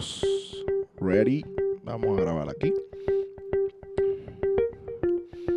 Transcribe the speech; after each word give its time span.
Estamos 0.00 0.64
ready. 0.98 1.44
Vamos 1.84 2.18
a 2.18 2.22
grabar 2.22 2.48
aquí. 2.48 2.72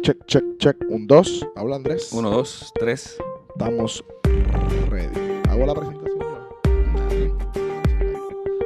Check, 0.01 0.25
check, 0.25 0.43
check. 0.57 0.75
Un, 0.89 1.07
dos. 1.07 1.47
Habla 1.55 1.77
Andrés. 1.77 2.11
Uno, 2.11 2.29
dos, 2.29 2.69
tres. 2.75 3.17
Estamos 3.53 4.03
ready. 4.89 5.41
¿Hago 5.49 5.65
la 5.65 5.73
presentación? 5.73 6.21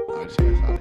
A 0.09 0.19
ver 0.19 0.31
si 0.31 0.41
me 0.41 0.59
sale. 0.61 0.79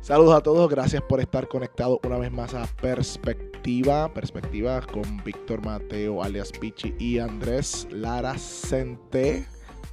Saludos 0.00 0.34
a 0.36 0.40
todos, 0.40 0.70
gracias 0.70 1.02
por 1.02 1.18
estar 1.20 1.48
conectados 1.48 1.98
una 2.04 2.18
vez 2.18 2.30
más 2.30 2.54
a 2.54 2.68
Perspectiva. 2.80 4.14
Perspectiva 4.14 4.80
con 4.82 5.02
Víctor 5.24 5.64
Mateo, 5.64 6.22
alias 6.22 6.52
Pichi, 6.52 6.94
y 7.00 7.18
Andrés 7.18 7.88
Lara 7.90 8.38
Cente. 8.38 9.46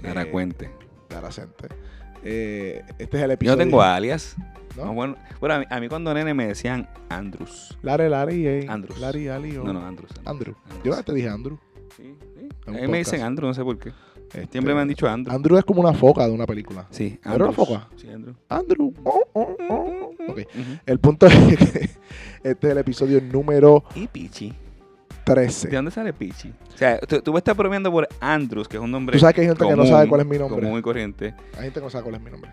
Lara 0.04 0.22
Eh, 0.22 0.30
Cuente. 0.30 0.70
Lara 1.10 1.32
Cente. 1.32 1.68
Eh, 2.24 2.84
este 2.98 3.18
es 3.18 3.24
el 3.24 3.30
Yo 3.30 3.34
episodio. 3.34 3.58
no 3.58 3.64
tengo 3.64 3.82
alias. 3.82 4.36
¿no? 4.77 4.86
No, 4.86 4.94
bueno, 4.94 5.16
bueno, 5.40 5.55
a 5.55 5.60
mí, 5.60 5.66
a 5.70 5.80
mí 5.80 5.90
cuando 5.90 6.14
nene 6.14 6.34
me 6.34 6.48
decían 6.48 6.88
Andrews. 7.10 7.77
Lare, 7.82 8.10
Lare 8.10 8.36
y 8.36 8.48
eh, 8.48 8.66
Andrews. 8.70 9.00
Lari, 9.00 9.27
Ali 9.27 9.58
o- 9.58 9.64
No, 9.64 9.73
no, 9.73 9.86
Andrews. 9.86 10.12
Andrew. 10.26 10.55
Andrews. 10.70 10.98
Yo 10.98 11.04
te 11.04 11.13
dije 11.13 11.27
Andrew. 11.30 11.58
Sí, 11.98 12.16
sí. 12.38 12.48
A 12.68 12.72
mí 12.72 12.88
me 12.88 13.00
dicen. 13.00 13.22
Andrew, 13.22 13.48
no 13.48 13.54
sé 13.54 13.63
por 13.63 13.77
qué. 13.77 13.91
Este, 14.34 14.48
Siempre 14.52 14.76
me 14.76 14.82
han 14.82 14.88
dicho 14.88 15.08
Andrew. 15.08 15.36
Andrew 15.36 15.58
es 15.58 15.66
como 15.66 15.82
una 15.82 15.91
foca 15.94 16.26
de 16.27 16.32
una 16.32 16.46
película. 16.46 16.86
Sí, 16.91 17.20
¿Era 17.26 17.36
una 17.46 17.52
foca? 17.52 17.90
Sí, 17.96 18.08
Andrew. 18.10 18.36
Andrew. 18.48 18.94
oh, 19.04 19.22
oh, 19.34 19.55
oh. 19.70 20.12
Ok. 20.30 20.38
Ujú. 20.40 20.80
El 20.86 20.99
punto 20.99 21.26
es 21.26 21.34
que 21.34 21.90
este 22.44 22.68
es 22.68 22.72
el 22.72 22.77
episodio 22.77 23.20
número 23.22 23.84
Y 23.96 24.08
Pichi. 24.08 24.54
¿De 25.30 25.42
13. 25.42 25.68
dónde 25.70 25.92
sale 25.92 26.14
Pichi? 26.14 26.50
O 26.74 26.78
sea, 26.78 27.00
tú, 27.00 27.22
tú 27.22 27.34
me 27.34 27.40
estás 27.40 27.56
bromeando 27.56 27.92
por 27.92 28.08
Andrews, 28.20 28.68
que 28.68 28.78
es 28.78 28.84
un 28.84 28.92
nombre 28.92 29.14
Tú 29.14 29.20
sabes 29.20 29.36
que 29.36 29.42
hay 29.42 29.48
gente 29.48 29.64
que 29.64 29.70
no 29.72 29.78
común, 29.78 29.88
sabe 29.88 30.08
cuál 30.08 30.22
es 30.22 30.28
mi 30.28 30.38
nombre. 30.38 30.62
Común 30.62 30.80
y 30.80 30.82
corriente. 30.82 31.34
Hay 31.55 31.64
gente 31.64 31.80
que 31.80 31.84
no 31.86 31.90
sabe 31.90 32.04
cuál 32.04 32.16
es 32.16 32.22
mi 32.22 32.32
nombre. 32.32 32.52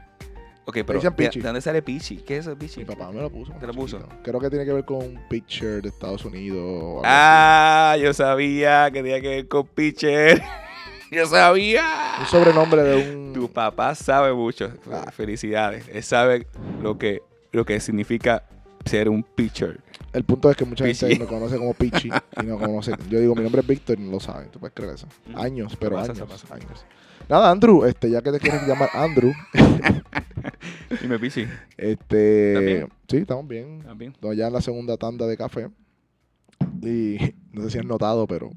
Ok, 0.68 0.78
pero 0.84 0.98
dicen 0.98 1.10
¿de, 1.10 1.16
Pichi. 1.16 1.38
de 1.38 1.46
dónde 1.46 1.60
sale 1.60 1.80
Pichi? 1.80 2.16
¿Qué 2.16 2.38
es 2.38 2.46
eso, 2.46 2.58
Pichi? 2.58 2.80
Mi 2.80 2.86
papá 2.86 3.12
me 3.12 3.20
lo 3.20 3.30
puso. 3.30 3.52
¿Te 3.52 3.68
lo 3.68 3.72
puso? 3.72 3.98
chiquito. 3.98 4.16
Creo 4.24 4.40
que 4.40 4.50
tiene 4.50 4.64
que 4.64 4.72
ver 4.72 4.84
con 4.84 4.96
un 4.96 5.20
pitcher 5.28 5.80
de 5.80 5.88
Estados 5.88 6.24
Unidos. 6.24 7.02
Ah, 7.04 7.96
yo 8.00 8.12
sabía 8.12 8.90
que 8.90 9.00
tenía 9.00 9.20
que 9.20 9.28
ver 9.28 9.48
con 9.48 9.66
pitcher. 9.68 10.42
yo 11.12 11.24
sabía. 11.26 11.84
Un 12.18 12.26
sobrenombre 12.26 12.82
de 12.82 12.96
un. 12.96 13.32
Tu 13.32 13.48
papá 13.48 13.94
sabe 13.94 14.32
mucho. 14.32 14.72
Ah. 14.90 15.12
Felicidades. 15.12 15.88
Él 15.88 16.02
sabe 16.02 16.48
lo 16.82 16.98
que, 16.98 17.22
lo 17.52 17.64
que 17.64 17.78
significa 17.78 18.42
ser 18.84 19.08
un 19.08 19.22
pitcher. 19.22 19.78
El 20.16 20.24
punto 20.24 20.50
es 20.50 20.56
que 20.56 20.64
mucha 20.64 20.86
gente 20.86 21.08
Pichi. 21.08 21.20
me 21.20 21.26
conoce 21.26 21.58
como 21.58 21.74
Pichi 21.74 22.08
y 22.42 22.46
no 22.46 22.58
conoce. 22.58 22.92
Yo 23.10 23.20
digo, 23.20 23.34
mi 23.34 23.42
nombre 23.42 23.60
es 23.60 23.66
Víctor 23.66 24.00
y 24.00 24.02
no 24.02 24.12
lo 24.12 24.18
saben. 24.18 24.50
¿Tú 24.50 24.58
puedes 24.58 24.72
creer 24.74 24.94
eso? 24.94 25.06
Años, 25.34 25.76
pero 25.78 25.96
pasa, 25.96 26.12
años. 26.12 26.86
Nada, 27.28 27.50
Andrew, 27.50 27.84
este, 27.84 28.08
ya 28.08 28.22
que 28.22 28.32
te 28.32 28.40
quieres 28.40 28.66
llamar 28.66 28.88
Andrew, 28.94 29.34
Dime, 31.02 31.18
Pichi. 31.18 31.46
este, 31.76 32.86
sí, 33.08 33.18
estamos 33.18 33.46
bien. 33.46 33.80
¿Estás 33.80 33.98
bien? 33.98 34.16
No, 34.22 34.32
ya 34.32 34.46
en 34.46 34.54
la 34.54 34.62
segunda 34.62 34.96
tanda 34.96 35.26
de 35.26 35.36
café. 35.36 35.68
Y 36.80 37.18
no 37.52 37.64
sé 37.64 37.72
si 37.72 37.78
has 37.78 37.84
notado, 37.84 38.26
pero 38.26 38.52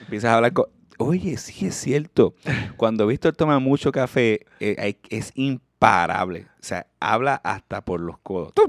Empiezas 0.00 0.30
a 0.30 0.36
hablar 0.36 0.54
con... 0.54 0.64
Oye, 0.96 1.36
sí 1.36 1.66
es 1.66 1.74
cierto. 1.74 2.34
Cuando 2.78 3.06
Víctor 3.06 3.36
toma 3.36 3.58
mucho 3.58 3.92
café, 3.92 4.46
eh, 4.60 4.96
es 5.10 5.32
imparable. 5.76 6.46
O 6.60 6.62
sea, 6.62 6.86
habla 7.00 7.40
hasta 7.44 7.84
por 7.84 8.00
los 8.00 8.18
codos. 8.18 8.52
tú 8.54 8.62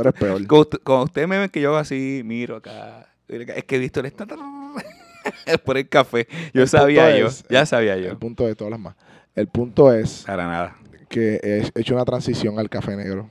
eres 0.00 0.14
peor. 0.14 0.46
Cuando 0.46 0.60
usted- 0.60 0.78
cuando 0.82 1.04
ustedes 1.04 1.28
me 1.28 1.38
ven 1.38 1.48
que 1.50 1.60
yo 1.60 1.68
hago 1.70 1.78
así, 1.78 2.22
miro 2.24 2.56
acá. 2.56 3.06
Es 3.28 3.64
que 3.64 3.78
Víctor 3.78 4.06
está 4.06 4.26
por 5.64 5.76
el 5.76 5.88
café. 5.88 6.26
Yo 6.54 6.62
El 6.62 6.68
sabía 6.68 7.16
yo. 7.16 7.26
es- 7.26 7.44
ya 7.50 7.66
sabía 7.66 7.94
El 7.94 8.04
yo. 8.04 8.18
punto 8.18 8.46
de 8.46 8.54
todas 8.54 8.70
las 8.70 8.80
más. 8.80 8.94
El 9.34 9.48
punto 9.48 9.92
es 9.92 10.24
Para 10.26 10.46
nada. 10.46 10.76
que 11.08 11.38
he 11.42 11.70
hecho 11.80 11.94
una 11.94 12.04
transición 12.04 12.58
al 12.58 12.68
café 12.70 12.96
negro. 12.96 13.30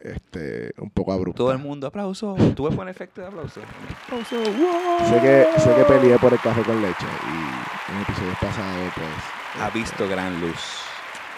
Este, 0.00 0.72
un 0.78 0.90
poco 0.90 1.12
abrupta. 1.12 1.38
Todo 1.38 1.50
el 1.52 1.58
mundo, 1.58 1.86
aplauso. 1.88 2.32
A 2.36 2.54
poner 2.54 2.88
efecto 2.88 3.22
de 3.22 3.26
aplauso. 3.28 3.60
Aplauso. 4.04 4.36
Sé 4.44 5.20
que, 5.20 5.46
sé 5.60 5.74
que 5.74 5.82
peleé 5.84 6.18
por 6.18 6.32
el 6.32 6.38
café 6.40 6.62
con 6.62 6.80
leche 6.80 7.06
y 7.26 7.92
en 7.92 8.02
episodios 8.02 8.36
pasados, 8.40 8.92
pues. 8.94 9.06
Ha 9.60 9.66
este, 9.68 9.78
visto 9.78 10.08
gran 10.08 10.40
luz. 10.40 10.60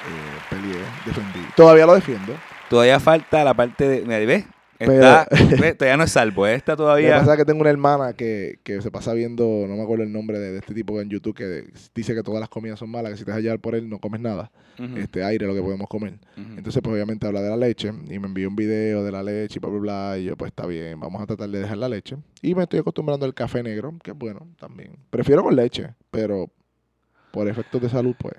Eh, 0.09 0.39
peleé, 0.51 0.81
defendí. 1.07 1.41
Todavía 1.57 1.87
lo 1.87 1.95
defiendo. 1.95 2.35
Todavía 2.69 3.01
falta 3.01 3.45
la 3.45 3.55
parte 3.55 3.89
de. 3.89 4.01
Mira, 4.03 4.19
¿ves? 4.21 4.45
Está. 4.79 5.27
Todavía 5.77 5.97
no 5.97 6.05
es 6.05 6.13
salvo. 6.13 6.47
¿eh? 6.47 6.55
Está 6.55 6.73
Lo 6.73 6.77
que 6.77 6.83
todavía. 6.83 7.19
pasa 7.19 7.33
es 7.33 7.39
que 7.39 7.45
tengo 7.45 7.63
una 7.63 7.71
hermana 7.71 8.13
que, 8.13 8.61
que 8.63 8.81
se 8.81 8.93
pasa 8.93 9.13
viendo, 9.13 9.43
no 9.67 9.75
me 9.75 9.83
acuerdo 9.83 10.05
el 10.05 10.13
nombre 10.13 10.39
de, 10.39 10.53
de 10.53 10.59
este 10.59 10.73
tipo 10.73 11.01
en 11.01 11.09
YouTube, 11.09 11.35
que 11.35 11.65
dice 11.97 12.15
que 12.15 12.23
todas 12.23 12.39
las 12.39 12.49
comidas 12.49 12.79
son 12.79 12.89
malas, 12.89 13.11
que 13.11 13.19
si 13.19 13.25
te 13.25 13.33
dejas 13.33 13.43
llevar 13.43 13.59
por 13.59 13.75
él 13.75 13.89
no 13.89 13.99
comes 13.99 14.21
nada. 14.21 14.53
Ujú, 14.79 14.97
Este 14.99 15.25
aire 15.25 15.49
lo 15.49 15.55
que 15.55 15.63
podemos 15.63 15.89
comer. 15.89 16.21
Entonces, 16.37 16.81
pues 16.81 16.93
obviamente 16.95 17.27
habla 17.27 17.43
de 17.43 17.51
la 17.51 17.57
leche 17.57 17.89
y 18.09 18.19
me 18.21 18.29
envió 18.29 18.49
un 18.49 18.55
video 18.55 19.03
de 19.03 19.11
la 19.11 19.25
leche 19.25 19.59
y 19.59 19.61
bla, 19.61 19.71
bla, 19.71 19.81
bla. 19.81 20.19
Y 20.19 20.25
yo, 20.27 20.37
pues 20.37 20.51
está 20.51 20.65
bien, 20.67 21.01
vamos 21.01 21.21
a 21.21 21.27
tratar 21.27 21.49
de 21.49 21.59
dejar 21.59 21.79
la 21.79 21.89
leche. 21.89 22.17
Y 22.41 22.55
me 22.55 22.63
estoy 22.63 22.79
acostumbrando 22.79 23.27
al 23.27 23.35
café 23.35 23.65
negro, 23.65 23.97
que 24.01 24.13
es 24.13 24.17
bueno 24.17 24.47
también. 24.61 24.93
Prefiero 25.11 25.43
con 25.43 25.57
leche, 25.57 25.89
pero 26.13 26.53
por 27.33 27.49
efectos 27.49 27.83
de 27.83 27.89
salud, 27.89 28.15
pues. 28.17 28.35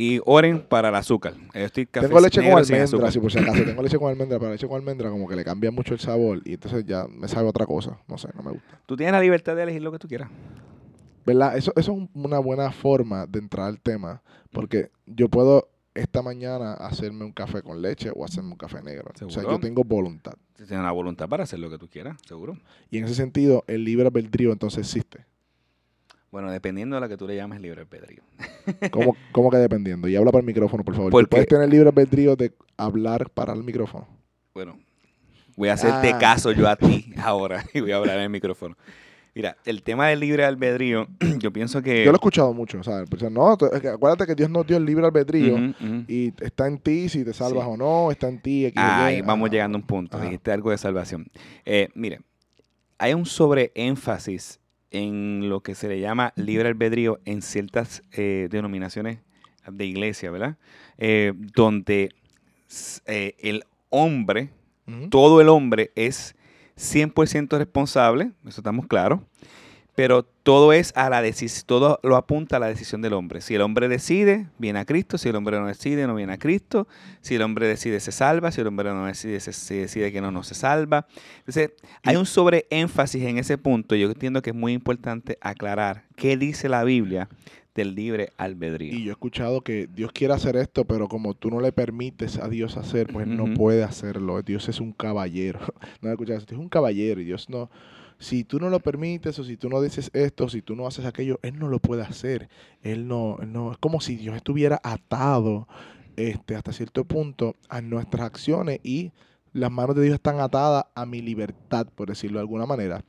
Y 0.00 0.20
oren 0.24 0.62
para 0.62 0.88
el 0.88 0.94
azúcar. 0.94 1.34
Yo 1.54 1.60
estoy 1.60 1.84
café 1.86 2.06
tengo 2.06 2.20
leche 2.20 2.40
con 2.40 2.58
almendra, 2.58 3.10
si 3.10 3.20
por 3.20 3.30
si 3.32 3.38
acaso. 3.38 3.62
Tengo 3.64 3.82
leche 3.82 3.98
con 3.98 4.08
almendra, 4.10 4.38
pero 4.38 4.50
leche 4.52 4.66
con 4.66 4.76
almendra 4.76 5.10
como 5.10 5.28
que 5.28 5.36
le 5.36 5.44
cambia 5.44 5.70
mucho 5.70 5.92
el 5.92 6.00
sabor 6.00 6.40
y 6.44 6.54
entonces 6.54 6.84
ya 6.86 7.06
me 7.08 7.28
sabe 7.28 7.48
otra 7.48 7.66
cosa. 7.66 7.98
No 8.08 8.16
sé, 8.16 8.28
no 8.34 8.42
me 8.42 8.52
gusta. 8.52 8.80
Tú 8.86 8.96
tienes 8.96 9.12
la 9.12 9.20
libertad 9.20 9.54
de 9.56 9.62
elegir 9.64 9.82
lo 9.82 9.92
que 9.92 9.98
tú 9.98 10.08
quieras. 10.08 10.30
¿Verdad? 11.26 11.56
Eso, 11.56 11.72
eso 11.76 11.92
es 11.92 11.98
un- 11.98 12.10
una 12.14 12.38
buena 12.38 12.70
forma 12.72 13.26
de 13.26 13.40
entrar 13.40 13.66
al 13.66 13.78
tema, 13.80 14.22
porque 14.52 14.90
yo 15.06 15.28
puedo 15.28 15.68
esta 15.92 16.22
mañana 16.22 16.72
hacerme 16.74 17.24
un 17.24 17.32
café 17.32 17.62
con 17.62 17.82
leche 17.82 18.10
o 18.14 18.24
hacerme 18.24 18.52
un 18.52 18.56
café 18.56 18.82
negro. 18.82 19.10
O 19.26 19.30
sea, 19.30 19.42
yo 19.42 19.58
tengo 19.60 19.84
voluntad. 19.84 20.32
Tienes 20.56 20.82
la 20.84 20.92
voluntad 20.92 21.28
para 21.28 21.42
hacer 21.44 21.58
lo 21.58 21.68
que 21.68 21.78
tú 21.78 21.88
quieras, 21.88 22.16
seguro. 22.26 22.56
Y 22.90 22.98
en 22.98 23.04
ese 23.04 23.14
sentido, 23.14 23.64
el 23.66 23.84
libre 23.84 24.06
albedrío 24.06 24.52
entonces 24.52 24.78
existe. 24.86 25.26
Bueno, 26.30 26.50
dependiendo 26.50 26.94
de 26.96 27.00
la 27.00 27.08
que 27.08 27.16
tú 27.16 27.26
le 27.26 27.34
llames 27.34 27.60
libre 27.60 27.80
albedrío. 27.80 28.22
¿Cómo, 28.92 29.16
cómo 29.32 29.50
que 29.50 29.56
dependiendo? 29.56 30.06
Y 30.08 30.14
habla 30.16 30.30
para 30.30 30.40
el 30.40 30.46
micrófono, 30.46 30.84
por 30.84 30.94
favor. 30.94 31.10
¿Tú 31.10 31.16
Porque- 31.16 31.26
puedes 31.28 31.46
tener 31.48 31.68
libre 31.68 31.88
albedrío 31.88 32.36
de 32.36 32.52
hablar 32.76 33.30
para 33.30 33.52
el 33.52 33.64
micrófono? 33.64 34.06
Bueno, 34.54 34.78
voy 35.56 35.68
a 35.70 35.72
hacerte 35.74 36.10
Ah. 36.14 36.18
caso 36.18 36.52
yo 36.52 36.68
a 36.68 36.76
ti 36.76 37.12
ahora 37.22 37.64
y 37.74 37.80
voy 37.80 37.90
a 37.92 37.96
hablar 37.96 38.16
en 38.18 38.22
el 38.24 38.30
micrófono. 38.30 38.76
Mira, 39.34 39.56
el 39.64 39.82
tema 39.82 40.08
del 40.08 40.20
libre 40.20 40.44
albedrío, 40.44 41.06
yo 41.38 41.52
pienso 41.52 41.82
que... 41.82 42.00
Yo 42.04 42.10
lo 42.10 42.16
he 42.16 42.20
escuchado 42.20 42.52
mucho, 42.52 42.82
¿sabes? 42.82 43.08
Pero, 43.10 43.30
no, 43.30 43.48
acuérdate 43.52 44.26
que 44.26 44.34
Dios 44.34 44.50
nos 44.50 44.66
dio 44.66 44.76
el 44.76 44.84
libre 44.84 45.06
albedrío 45.06 45.56
y 46.08 46.32
está 46.44 46.66
en 46.66 46.78
ti 46.78 47.08
si 47.08 47.24
te 47.24 47.32
salvas 47.32 47.64
Sí. 47.64 47.70
o 47.72 47.76
no, 47.76 48.10
está 48.10 48.28
en 48.28 48.40
ti. 48.40 48.66
Y. 48.66 48.72
Ahí 48.76 49.20
vamos 49.22 49.50
llegando 49.50 49.78
a 49.78 49.80
un 49.80 49.86
punto. 49.86 50.18
Dijiste 50.20 50.50
algo 50.52 50.70
de 50.70 50.78
salvación. 50.78 51.26
Eh, 51.64 51.88
mire, 51.94 52.20
hay 52.98 53.14
un 53.14 53.24
sobreénfasis 53.24 54.58
en 54.90 55.48
lo 55.48 55.60
que 55.60 55.74
se 55.74 55.88
le 55.88 56.00
llama 56.00 56.32
libre 56.36 56.68
albedrío 56.68 57.20
en 57.24 57.42
ciertas 57.42 58.02
eh, 58.12 58.48
denominaciones 58.50 59.18
de 59.70 59.86
iglesia, 59.86 60.30
¿verdad? 60.30 60.56
Eh, 60.98 61.32
donde 61.36 62.10
eh, 63.06 63.34
el 63.38 63.64
hombre, 63.88 64.50
todo 65.08 65.40
el 65.40 65.48
hombre 65.48 65.92
es 65.94 66.34
100% 66.76 67.58
responsable, 67.58 68.32
eso 68.46 68.60
estamos 68.60 68.86
claros, 68.86 69.20
pero 70.00 70.22
todo 70.22 70.72
es 70.72 70.94
a 70.96 71.10
la 71.10 71.20
decisión, 71.20 71.64
todo 71.66 72.00
lo 72.02 72.16
apunta 72.16 72.56
a 72.56 72.58
la 72.58 72.68
decisión 72.68 73.02
del 73.02 73.12
hombre. 73.12 73.42
Si 73.42 73.54
el 73.54 73.60
hombre 73.60 73.86
decide, 73.86 74.46
viene 74.56 74.78
a 74.78 74.86
Cristo, 74.86 75.18
si 75.18 75.28
el 75.28 75.36
hombre 75.36 75.60
no 75.60 75.66
decide, 75.66 76.06
no 76.06 76.14
viene 76.14 76.32
a 76.32 76.38
Cristo, 76.38 76.88
si 77.20 77.34
el 77.34 77.42
hombre 77.42 77.66
decide, 77.68 78.00
se 78.00 78.10
salva, 78.10 78.50
si 78.50 78.62
el 78.62 78.66
hombre 78.66 78.88
no 78.94 79.04
decide, 79.04 79.40
se, 79.40 79.52
se 79.52 79.74
decide 79.74 80.10
que 80.10 80.22
no, 80.22 80.30
no 80.30 80.42
se 80.42 80.54
salva. 80.54 81.06
Entonces, 81.40 81.72
hay 82.02 82.16
un 82.16 82.24
sobreénfasis 82.24 83.22
en 83.24 83.36
ese 83.36 83.58
punto, 83.58 83.94
yo 83.94 84.08
entiendo 84.08 84.40
que 84.40 84.48
es 84.48 84.56
muy 84.56 84.72
importante 84.72 85.36
aclarar 85.42 86.04
qué 86.16 86.38
dice 86.38 86.70
la 86.70 86.82
Biblia 86.82 87.28
del 87.74 87.94
libre 87.94 88.30
albedrío. 88.38 88.94
Y 88.94 89.04
yo 89.04 89.10
he 89.10 89.12
escuchado 89.12 89.60
que 89.60 89.86
Dios 89.86 90.12
quiere 90.12 90.32
hacer 90.32 90.56
esto, 90.56 90.86
pero 90.86 91.08
como 91.08 91.34
tú 91.34 91.50
no 91.50 91.60
le 91.60 91.72
permites 91.72 92.38
a 92.38 92.48
Dios 92.48 92.78
hacer, 92.78 93.08
pues 93.12 93.26
no 93.26 93.44
Ujú. 93.44 93.52
puede 93.52 93.84
hacerlo. 93.84 94.40
Dios 94.40 94.66
es 94.70 94.80
un 94.80 94.92
caballero. 94.92 95.60
No 96.00 96.08
he 96.08 96.12
escuchado 96.12 96.38
eso. 96.38 96.46
Dios 96.46 96.58
es 96.58 96.62
un 96.62 96.70
caballero 96.70 97.20
y 97.20 97.24
Dios 97.24 97.50
no. 97.50 97.68
Si 98.20 98.44
tú 98.44 98.60
no 98.60 98.70
lo 98.70 98.78
permites 98.80 99.36
o 99.38 99.44
si 99.44 99.56
tú 99.56 99.68
no 99.68 99.80
dices 99.82 100.10
esto, 100.12 100.48
si 100.48 100.62
tú 100.62 100.76
no 100.76 100.86
haces 100.86 101.06
aquello, 101.06 101.40
Él 101.42 101.58
no 101.58 101.68
lo 101.68 101.80
puede 101.80 102.02
hacer. 102.02 102.48
Él 102.82 103.08
no, 103.08 103.38
no. 103.38 103.72
Es 103.72 103.78
como 103.78 104.00
si 104.00 104.14
Dios 104.14 104.36
estuviera 104.36 104.78
atado 104.84 105.66
este, 106.16 106.54
hasta 106.54 106.72
cierto 106.72 107.04
punto 107.04 107.56
a 107.68 107.80
nuestras 107.80 108.26
acciones 108.26 108.78
y 108.84 109.10
las 109.52 109.70
manos 109.72 109.96
de 109.96 110.02
Dios 110.02 110.14
están 110.14 110.38
atadas 110.38 110.84
a 110.94 111.06
mi 111.06 111.22
libertad, 111.22 111.86
por 111.94 112.08
decirlo 112.08 112.38
de 112.38 112.42
alguna 112.42 112.66
manera. 112.66 113.02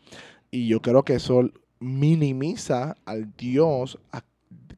Y 0.50 0.68
yo 0.68 0.82
creo 0.82 1.04
que 1.04 1.16
eso 1.16 1.50
minimiza 1.80 2.96
al 3.06 3.34
Dios 3.38 4.00
a- 4.12 4.24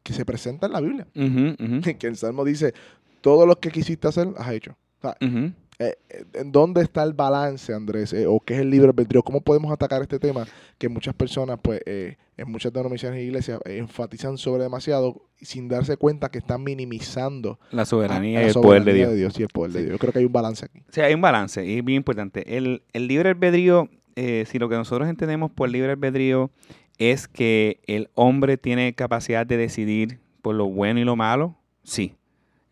que 0.03 0.13
se 0.13 0.25
presenta 0.25 0.65
en 0.67 0.73
la 0.73 0.81
Biblia 0.81 1.07
Ujú, 1.15 1.55
ujú, 1.63 1.81
que 1.99 2.07
el 2.07 2.17
Salmo 2.17 2.43
dice, 2.43 2.73
todo 3.21 3.45
lo 3.45 3.59
que 3.59 3.69
quisiste 3.71 4.07
hacer, 4.07 4.27
has 4.37 4.51
hecho. 4.51 4.75
O 4.97 5.01
sea, 5.01 5.17
ujú. 5.21 5.37
Eh, 5.37 5.53
eh, 5.79 5.95
¿En 6.33 6.51
dónde 6.51 6.81
está 6.81 7.03
el 7.03 7.13
balance, 7.13 7.73
Andrés? 7.73 8.13
Eh, 8.13 8.25
¿O 8.27 8.39
qué 8.39 8.53
es 8.55 8.59
el 8.61 8.69
libre 8.69 8.89
albedrío? 8.89 9.23
¿Cómo 9.23 9.41
podemos 9.41 9.71
atacar 9.71 10.01
este 10.01 10.19
tema 10.19 10.45
que 10.77 10.89
muchas 10.89 11.13
personas, 11.15 11.59
pues, 11.61 11.81
eh, 11.85 12.17
en 12.37 12.51
muchas 12.51 12.71
denominaciones 12.73 13.19
e 13.19 13.23
iglesias, 13.23 13.59
eh, 13.65 13.77
enfatizan 13.77 14.37
sobre 14.37 14.63
demasiado 14.63 15.21
sin 15.41 15.67
darse 15.67 15.97
cuenta 15.97 16.29
que 16.29 16.37
están 16.39 16.63
minimizando 16.63 17.59
La 17.71 17.85
soberanía 17.85 18.39
a 18.39 18.41
y 18.41 18.45
la 18.45 18.51
el 18.51 18.53
poder 18.61 18.83
de 18.83 18.93
Dios. 19.15 19.39
y 19.39 19.43
el 19.43 19.49
poder 19.49 19.71
de 19.71 19.79
Sí. 19.79 19.85
Dios. 19.85 19.93
Yo 19.95 19.99
creo 19.99 20.13
que 20.13 20.19
hay 20.19 20.25
un 20.25 20.31
balance 20.33 20.65
aquí. 20.65 20.79
O 20.89 20.93
sea, 20.93 21.05
hay 21.05 21.13
un 21.13 21.21
balance 21.21 21.65
y 21.65 21.79
es 21.79 21.85
bien 21.85 21.97
importante. 21.97 22.57
El, 22.57 22.83
el 22.93 23.07
libre 23.07 23.29
albedrío, 23.29 23.89
eh, 24.15 24.45
si 24.47 24.59
lo 24.59 24.69
que 24.69 24.75
nosotros 24.75 25.09
entendemos 25.09 25.51
por 25.51 25.69
libre 25.69 25.91
albedrío 25.91 26.51
es 26.99 27.27
que 27.27 27.81
el 27.87 28.09
hombre 28.13 28.57
tiene 28.57 28.93
capacidad 28.93 29.45
de 29.47 29.57
decidir 29.57 30.19
por 30.41 30.55
lo 30.55 30.67
bueno 30.67 30.99
y 30.99 31.03
lo 31.03 31.15
malo, 31.15 31.55
sí. 31.83 32.13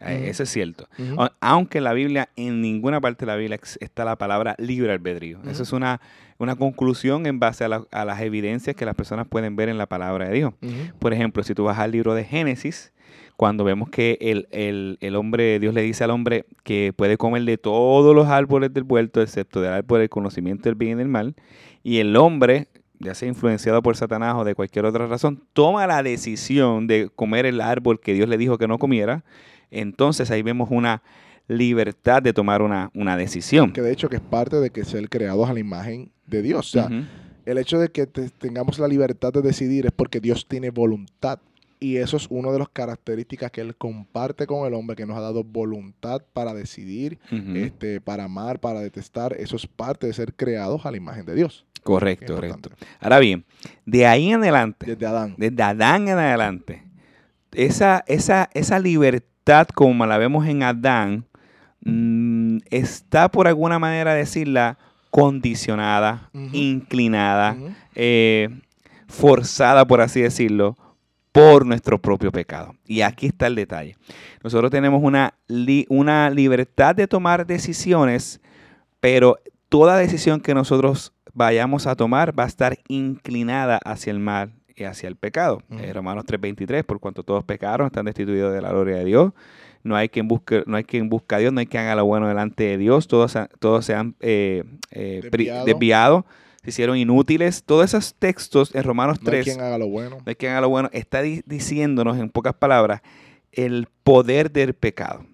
Eh. 0.06 0.30
Eso 0.30 0.44
es 0.44 0.50
cierto. 0.50 0.88
Aunque 1.40 1.78
en 1.80 1.84
la 1.84 1.94
Biblia, 1.94 2.30
en 2.36 2.62
ninguna 2.62 3.00
parte 3.02 3.26
de 3.26 3.32
la 3.32 3.36
Biblia 3.38 3.60
está 3.80 4.04
la 4.06 4.16
palabra 4.18 4.56
libre 4.58 4.92
albedrío. 4.92 5.40
Ujú. 5.40 5.50
Eso 5.50 5.64
es 5.64 5.74
una, 5.74 6.02
una 6.40 6.56
conclusión 6.56 7.26
en 7.26 7.40
base 7.40 7.64
a, 7.64 7.68
la- 7.70 7.86
a 7.92 8.06
las 8.06 8.22
evidencias 8.22 8.76
que 8.76 8.86
las 8.86 8.96
personas 8.96 9.28
pueden 9.28 9.56
ver 9.56 9.70
en 9.70 9.78
la 9.78 9.86
palabra 9.88 10.28
de 10.30 10.34
Dios. 10.34 10.54
Por 11.00 11.14
ejemplo, 11.14 11.44
si 11.44 11.54
tú 11.54 11.64
vas 11.66 11.78
al 11.80 11.92
libro 11.92 12.14
de 12.16 12.24
Génesis, 12.24 12.92
cuando 13.38 13.64
vemos 13.64 13.90
que 13.90 14.18
el, 14.22 14.48
el- 14.52 14.98
el 15.02 15.16
hombre, 15.16 15.60
Dios 15.60 15.74
le 15.74 15.82
dice 15.82 16.04
al 16.04 16.12
hombre 16.12 16.46
que 16.64 16.94
puede 16.96 17.18
comer 17.18 17.44
de 17.44 17.58
todos 17.58 18.16
los 18.16 18.28
árboles 18.28 18.74
del 18.74 18.84
huerto, 18.88 19.22
excepto 19.22 19.62
del 19.62 19.74
árbol 19.74 20.00
del 20.00 20.10
conocimiento 20.10 20.64
del 20.70 20.76
bien 20.76 20.92
y 20.94 20.96
del 20.96 21.08
mal, 21.08 21.36
y 21.84 21.98
el 21.98 22.16
hombre, 22.16 22.68
ya 23.00 23.16
sea 23.16 23.28
influenciado 23.28 23.82
por 23.82 23.98
Satanás 23.98 24.36
o 24.38 24.44
de 24.44 24.54
cualquier 24.54 24.86
otra 24.86 25.08
razón, 25.08 25.44
toma 25.54 25.88
la 25.88 26.04
decisión 26.04 26.86
de 26.86 27.10
comer 27.16 27.48
el 27.48 27.60
árbol 27.62 28.00
que 28.00 28.14
Dios 28.14 28.30
le 28.30 28.38
dijo 28.38 28.60
que 28.60 28.68
no 28.68 28.78
comiera, 28.78 29.24
entonces 29.72 30.30
ahí 30.32 30.42
vemos 30.42 30.70
una 30.72 31.02
libertad 31.48 32.22
de 32.22 32.34
tomar 32.34 32.62
una, 32.62 32.92
una 32.94 33.18
decisión. 33.18 33.74
Que 33.74 33.82
de 33.82 33.92
hecho 33.92 34.10
que 34.10 34.18
es 34.18 34.22
parte 34.22 34.58
de 34.60 34.70
que 34.70 34.86
ser 34.86 35.10
creados 35.10 35.50
a 35.50 35.54
la 35.54 35.60
imagen 35.60 36.12
de 36.28 36.42
Dios. 36.42 36.68
O 36.76 36.80
sea, 36.80 36.90
el 37.46 37.58
hecho 37.58 37.80
de 37.80 37.90
que 37.90 38.06
te- 38.08 38.30
tengamos 38.30 38.80
la 38.80 38.88
libertad 38.88 39.34
de 39.34 39.42
decidir 39.42 39.86
es 39.86 39.92
porque 39.92 40.20
Dios 40.20 40.46
tiene 40.48 40.70
voluntad. 40.70 41.40
Y 41.84 41.98
eso 41.98 42.16
es 42.16 42.28
una 42.30 42.52
de 42.52 42.60
las 42.60 42.70
características 42.70 43.50
que 43.50 43.60
Él 43.60 43.76
comparte 43.76 44.46
con 44.46 44.68
el 44.68 44.76
hombre, 44.76 44.96
que 44.96 45.08
nos 45.08 45.18
ha 45.18 45.22
dado 45.22 45.44
voluntad 45.44 46.22
para 46.32 46.54
decidir, 46.54 47.18
este, 47.56 48.00
para 48.00 48.26
amar, 48.26 48.60
para 48.60 48.82
detestar. 48.82 49.34
Eso 49.34 49.56
es 49.56 49.66
parte 49.66 50.06
de 50.06 50.14
ser 50.14 50.36
creados 50.36 50.86
a 50.86 50.92
la 50.92 50.98
imagen 50.98 51.26
de 51.26 51.34
Dios. 51.34 51.66
Correcto, 51.82 52.36
correcto. 52.36 52.70
Ahora 53.00 53.18
bien, 53.18 53.44
de 53.88 54.06
ahí 54.06 54.30
en 54.32 54.42
adelante, 54.44 54.86
Desde 54.86 55.08
Adán. 55.08 55.34
desde 55.40 55.64
Adán 55.64 56.08
en 56.08 56.20
adelante, 56.20 56.84
esa, 57.52 58.04
esa, 58.06 58.48
esa 58.54 58.78
libertad 58.80 59.26
como 59.74 60.06
la 60.06 60.18
vemos 60.18 60.46
en 60.48 60.64
Adán, 60.64 61.26
mm, 61.84 62.58
está 62.70 63.30
por 63.30 63.48
alguna 63.48 63.80
manera 63.80 64.14
decirla 64.14 64.78
condicionada, 65.10 66.30
inclinada, 66.54 67.56
eh, 67.96 68.50
forzada, 69.08 69.86
por 69.86 70.02
así 70.02 70.22
decirlo, 70.22 70.78
por 71.32 71.66
nuestro 71.66 71.98
propio 72.02 72.32
pecado. 72.32 72.76
Y 72.86 73.02
aquí 73.02 73.28
está 73.28 73.48
el 73.48 73.56
detalle. 73.56 73.96
Nosotros 74.44 74.70
tenemos 74.72 75.02
una, 75.04 75.34
li- 75.48 75.86
una 75.90 76.30
libertad 76.30 76.96
de 76.96 77.08
tomar 77.08 77.46
decisiones, 77.46 78.42
pero 79.00 79.38
toda 79.70 79.98
decisión 79.98 80.42
que 80.42 80.54
nosotros 80.54 81.14
vayamos 81.34 81.88
a 81.88 81.96
tomar 81.96 82.38
va 82.38 82.44
a 82.44 82.48
estar 82.48 82.78
inclinada 82.90 83.80
hacia 83.86 84.12
el 84.12 84.20
mal 84.20 84.52
hacia 84.86 85.08
el 85.10 85.16
pecado. 85.16 85.62
Eh, 85.72 85.92
Romanos 85.94 86.26
3:23, 86.26 86.84
por 86.84 87.00
cuanto 87.00 87.24
todos 87.24 87.44
pecaron, 87.44 87.88
están 87.88 88.06
destituidos 88.06 88.54
de 88.54 88.62
la 88.62 88.70
gloria 88.70 88.98
de 88.98 89.06
Dios. 89.06 89.32
No 89.84 89.96
hay 89.96 90.10
quien 90.10 90.28
busque, 90.28 90.64
no 90.68 90.78
hay 90.78 90.84
quien 90.84 91.10
busque 91.10 91.34
a 91.36 91.38
Dios, 91.40 91.52
no 91.54 91.60
hay 91.60 91.66
quien 91.66 91.84
haga 91.84 91.96
lo 91.96 92.06
bueno 92.06 92.28
delante 92.28 92.64
de 92.64 92.78
Dios. 92.78 93.08
Todos, 93.08 93.32
se- 93.32 93.48
todos 93.60 93.86
se 93.86 93.96
han 93.96 94.16
eh, 94.20 94.64
eh, 94.92 95.22
Desviado. 95.24 95.66
desviado, 95.66 96.26
se 96.64 96.70
hicieron 96.70 96.98
inútiles. 96.98 97.64
Todos 97.64 97.86
esos 97.86 98.14
textos 98.14 98.76
en 98.76 98.84
Romanos 98.84 99.18
No 99.22 99.28
hay 99.32 99.42
3, 99.42 99.46
quien 99.46 99.62
haga 99.62 99.78
lo 99.80 99.88
bueno. 99.88 100.18
no 100.18 100.24
hay 100.26 100.36
quien 100.36 100.52
haga 100.52 100.62
lo 100.62 100.70
bueno, 100.70 100.90
está 100.94 101.22
di- 101.24 101.42
diciéndonos 101.46 102.18
en 102.20 102.30
pocas 102.30 102.54
palabras 102.54 103.02
el 103.52 103.88
poder 104.04 104.52
del 104.52 104.74
pecado 104.76 105.26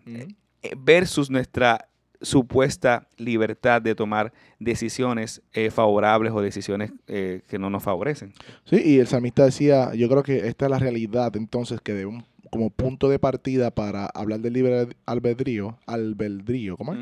versus 0.78 1.30
nuestra 1.30 1.88
supuesta 2.22 3.08
libertad 3.18 3.82
de 3.82 3.96
tomar 3.96 4.34
decisiones 4.60 5.42
eh, 5.54 5.70
favorables 5.72 6.34
o 6.34 6.42
decisiones 6.42 6.92
eh, 7.08 7.42
que 7.48 7.60
no 7.60 7.70
nos 7.70 7.84
favorecen. 7.84 8.34
Sí, 8.66 8.82
y 8.84 9.00
el 9.00 9.08
salmista 9.08 9.46
decía, 9.46 9.94
yo 9.94 10.10
creo 10.10 10.24
que 10.24 10.48
esta 10.48 10.66
es 10.66 10.72
la 10.72 10.80
realidad 10.80 11.36
entonces 11.36 11.80
que 11.82 11.94
de 11.94 12.06
un, 12.06 12.26
como 12.50 12.70
punto 12.70 13.10
de 13.10 13.20
partida 13.20 13.72
para 13.72 14.06
hablar 14.08 14.40
del 14.40 14.54
libre 14.54 14.88
albedrío, 15.06 15.78
albedrío, 15.86 16.78
¿cómo 16.78 16.94
es? 16.94 17.00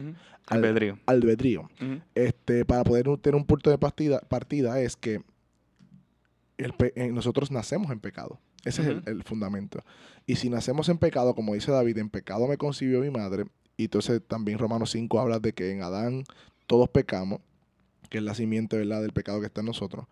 Al- 0.48 0.58
Albedrío. 0.60 1.00
Albedrío. 1.06 1.70
Este, 2.14 2.66
para 2.66 2.84
poder 2.84 3.06
tener 3.18 3.36
un 3.36 3.46
punto 3.46 3.70
de 3.70 3.78
partida, 3.78 4.20
partida 4.22 4.80
es 4.80 4.96
que 4.96 5.22
el 6.58 6.74
eh, 6.96 7.10
nosotros 7.12 7.52
nacemos 7.52 7.92
en 7.92 8.00
pecado. 8.00 8.40
Ese 8.64 8.82
es 8.82 8.98
el 9.08 9.24
fundamento. 9.24 9.84
Y 10.26 10.38
si 10.38 10.50
nacemos 10.50 10.90
en 10.90 10.98
pecado, 10.98 11.36
como 11.36 11.54
dice 11.54 11.72
David, 11.72 12.00
en 12.00 12.10
pecado 12.10 12.48
me 12.48 12.58
concibió 12.58 13.00
mi 13.02 13.12
madre, 13.12 13.46
y 13.77 13.86
entonces 13.86 14.22
también 14.27 14.60
Romanos 14.60 14.92
5 14.92 15.19
habla 15.19 15.39
de 15.39 15.54
que 15.54 15.72
en 15.72 15.81
Adán 15.81 16.24
todos 16.68 16.89
pecamos, 16.89 17.39
que 18.10 18.19
es 18.19 18.24
la 18.24 18.36
simiente 18.36 18.77
¿verdad? 18.77 19.01
del 19.01 19.12
pecado 19.12 19.39
que 19.39 19.48
está 19.48 19.62
en 19.62 19.68
nosotros. 19.68 20.06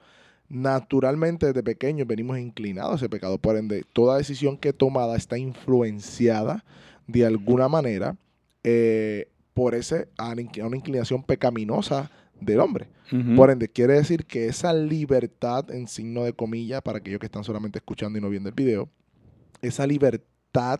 Naturalmente 0.49 1.47
desde 1.47 1.63
pequeños 1.63 2.07
venimos 2.07 2.37
inclinados 2.37 2.93
a 2.93 2.95
ese 2.95 3.09
pecado, 3.09 3.37
por 3.37 3.57
ende 3.57 3.83
toda 3.93 4.17
decisión 4.17 4.57
que 4.57 4.73
tomada 4.73 5.15
está 5.15 5.37
influenciada 5.37 6.63
de 7.07 7.25
alguna 7.25 7.67
manera 7.69 8.17
eh, 8.63 9.29
por 9.53 9.75
ese, 9.75 10.09
a 10.17 10.31
una 10.31 10.75
inclinación 10.77 11.23
pecaminosa 11.23 12.11
del 12.39 12.59
hombre. 12.59 12.87
Por 13.35 13.51
ende, 13.51 13.69
quiere 13.69 13.93
decir 13.93 14.25
que 14.25 14.47
esa 14.47 14.73
libertad, 14.73 15.69
en 15.69 15.87
signo 15.87 16.23
de 16.23 16.33
comillas, 16.33 16.81
para 16.81 16.97
aquellos 16.97 17.19
que 17.19 17.27
están 17.27 17.43
solamente 17.43 17.77
escuchando 17.77 18.17
y 18.17 18.21
no 18.21 18.29
viendo 18.29 18.49
el 18.49 18.55
video, 18.55 18.89
esa 19.61 19.85
libertad 19.85 20.79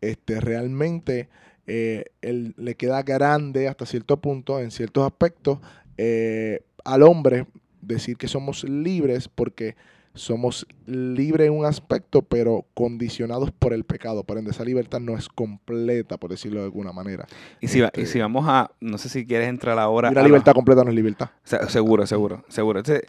este, 0.00 0.40
realmente 0.40 1.28
eh, 1.66 2.04
él- 2.22 2.54
le 2.56 2.74
queda 2.74 3.02
grande 3.02 3.68
hasta 3.68 3.86
cierto 3.86 4.16
punto, 4.18 4.60
en 4.60 4.70
ciertos 4.70 5.04
aspectos, 5.06 5.58
eh, 5.96 6.60
al 6.84 7.02
hombre 7.02 7.46
decir 7.80 8.16
que 8.16 8.28
somos 8.28 8.64
libres 8.64 9.28
porque 9.28 9.76
somos 10.14 10.66
libres 10.86 11.46
en 11.46 11.54
un 11.54 11.64
aspecto, 11.64 12.20
pero 12.20 12.66
condicionados 12.74 13.50
por 13.50 13.72
el 13.72 13.84
pecado. 13.84 14.24
Por 14.24 14.36
ende, 14.36 14.50
esa 14.50 14.64
libertad 14.64 15.00
no 15.00 15.16
es 15.16 15.26
completa, 15.28 16.18
por 16.18 16.30
decirlo 16.30 16.58
de 16.60 16.66
alguna 16.66 16.92
manera. 16.92 17.26
y, 17.62 17.68
si 17.68 17.80
va- 17.80 17.86
y 17.94 18.00
este- 18.02 18.06
si 18.12 18.18
vamos 18.20 18.44
a, 18.46 18.70
no 18.80 18.98
sé 18.98 19.08
si 19.08 19.24
quieres 19.26 19.48
entrar 19.48 19.78
ahora. 19.78 20.10
Una 20.10 20.20
la- 20.20 20.26
libertad 20.26 20.52
completa 20.52 20.84
no 20.84 20.90
es 20.90 20.96
libertad. 20.96 21.30
Se- 21.44 21.66
Seguro, 21.70 22.06
seguro, 22.06 22.44
seguro. 22.48 22.80
Entonces, 22.80 23.04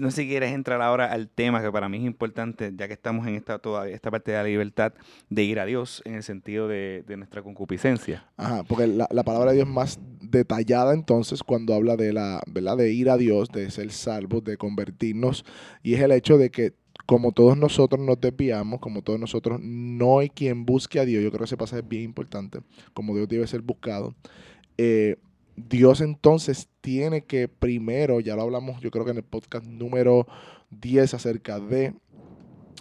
no 0.00 0.10
sé 0.10 0.22
si 0.22 0.28
quieres 0.28 0.52
entrar 0.52 0.80
ahora 0.82 1.12
al 1.12 1.28
tema 1.28 1.62
que 1.62 1.70
para 1.70 1.88
mí 1.88 1.98
es 1.98 2.04
importante, 2.04 2.72
ya 2.74 2.86
que 2.86 2.94
estamos 2.94 3.26
en 3.26 3.34
esta 3.34 3.58
todavía 3.58 3.94
esta 3.94 4.10
parte 4.10 4.32
de 4.32 4.38
la 4.38 4.44
libertad 4.44 4.92
de 5.30 5.42
ir 5.42 5.60
a 5.60 5.66
Dios 5.66 6.02
en 6.04 6.14
el 6.14 6.22
sentido 6.22 6.68
de, 6.68 7.04
de 7.06 7.16
nuestra 7.16 7.42
concupiscencia. 7.42 8.26
Ajá, 8.36 8.62
porque 8.64 8.86
la, 8.86 9.08
la 9.10 9.22
palabra 9.22 9.50
de 9.50 9.56
Dios 9.56 9.68
es 9.68 9.74
más 9.74 10.00
detallada 10.20 10.94
entonces 10.94 11.42
cuando 11.42 11.74
habla 11.74 11.96
de 11.96 12.12
la, 12.12 12.42
¿verdad? 12.46 12.76
De 12.76 12.92
ir 12.92 13.10
a 13.10 13.16
Dios, 13.16 13.50
de 13.50 13.70
ser 13.70 13.90
salvos, 13.92 14.42
de 14.44 14.56
convertirnos, 14.56 15.44
y 15.82 15.94
es 15.94 16.00
el 16.00 16.12
hecho 16.12 16.38
de 16.38 16.50
que 16.50 16.72
como 17.06 17.32
todos 17.32 17.56
nosotros 17.56 18.04
nos 18.04 18.20
desviamos, 18.20 18.80
como 18.80 19.02
todos 19.02 19.20
nosotros 19.20 19.60
no 19.62 20.20
hay 20.20 20.30
quien 20.30 20.64
busque 20.64 21.00
a 21.00 21.04
Dios, 21.04 21.22
yo 21.22 21.30
creo 21.30 21.40
que 21.40 21.44
ese 21.44 21.56
pasaje 21.56 21.82
es 21.82 21.88
bien 21.88 22.02
importante, 22.02 22.60
como 22.94 23.14
Dios 23.14 23.28
debe 23.28 23.46
ser 23.46 23.60
buscado, 23.60 24.14
eh, 24.78 25.16
Dios 25.56 26.00
entonces 26.00 26.68
tiene 26.80 27.22
que 27.24 27.48
primero, 27.48 28.20
ya 28.20 28.34
lo 28.36 28.42
hablamos 28.42 28.80
yo 28.80 28.90
creo 28.90 29.04
que 29.04 29.12
en 29.12 29.18
el 29.18 29.22
podcast 29.22 29.66
número 29.66 30.26
10 30.70 31.14
acerca 31.14 31.60
de 31.60 31.94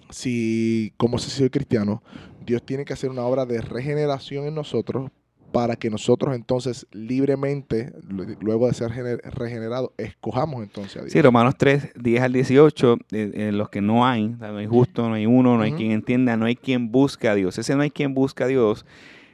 si, 0.10 0.94
como 0.98 1.18
si 1.18 1.30
soy 1.30 1.50
cristiano, 1.50 2.04
Dios 2.46 2.64
tiene 2.64 2.86
que 2.86 2.94
hacer 2.94 3.10
una 3.10 3.24
obra 3.24 3.46
de 3.46 3.62
regeneración 3.62 4.46
en 4.46 4.56
nosotros 4.56 5.10
para 5.52 5.76
que 5.76 5.92
nosotros 5.92 6.36
entonces 6.36 6.88
libremente, 6.92 7.94
lu- 8.10 8.36
luego 8.42 8.68
de 8.68 8.74
ser 8.74 8.90
gener- 8.92 9.22
regenerados, 9.24 9.92
escojamos 9.98 10.64
entonces 10.64 10.98
a 10.98 11.00
Dios. 11.02 11.14
Sí, 11.14 11.22
Romanos 11.22 11.54
3, 11.60 11.92
10 11.96 12.22
al 12.24 12.34
18, 12.34 12.98
eh, 13.12 13.32
en 13.36 13.58
los 13.60 13.70
que 13.70 13.80
no 13.82 14.06
hay, 14.06 14.30
no 14.30 14.58
hay 14.58 14.66
justo, 14.66 15.08
no 15.08 15.14
hay 15.14 15.28
uno, 15.28 15.56
no 15.56 15.62
hay 15.64 15.74
quien 15.74 15.92
entienda, 15.92 16.36
no 16.38 16.46
hay 16.46 16.56
quien 16.56 16.92
busque 16.92 17.28
a 17.28 17.36
Dios. 17.36 17.60
Ese 17.60 17.76
no 17.76 17.84
hay 17.84 17.92
quien 17.92 18.16
busque 18.16 18.44
a 18.44 18.48
Dios 18.48 18.84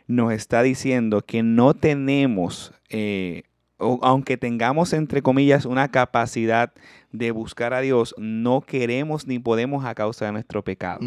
nos 0.10 0.34
está 0.34 0.62
diciendo 0.64 1.22
que 1.26 1.44
no 1.44 1.74
tenemos, 1.76 2.74
eh, 2.90 3.44
o- 3.78 4.00
aunque 4.02 4.36
tengamos 4.38 4.92
entre 4.92 5.22
comillas 5.22 5.66
una 5.66 5.90
capacidad 5.90 6.74
de 7.12 7.32
buscar 7.32 7.74
a 7.74 7.80
Dios, 7.82 8.14
no 8.18 8.60
queremos 8.62 9.26
ni 9.28 9.40
podemos 9.40 9.86
a 9.86 9.96
causa 9.96 10.26
de 10.26 10.32
nuestro 10.34 10.64
pecado. 10.64 11.00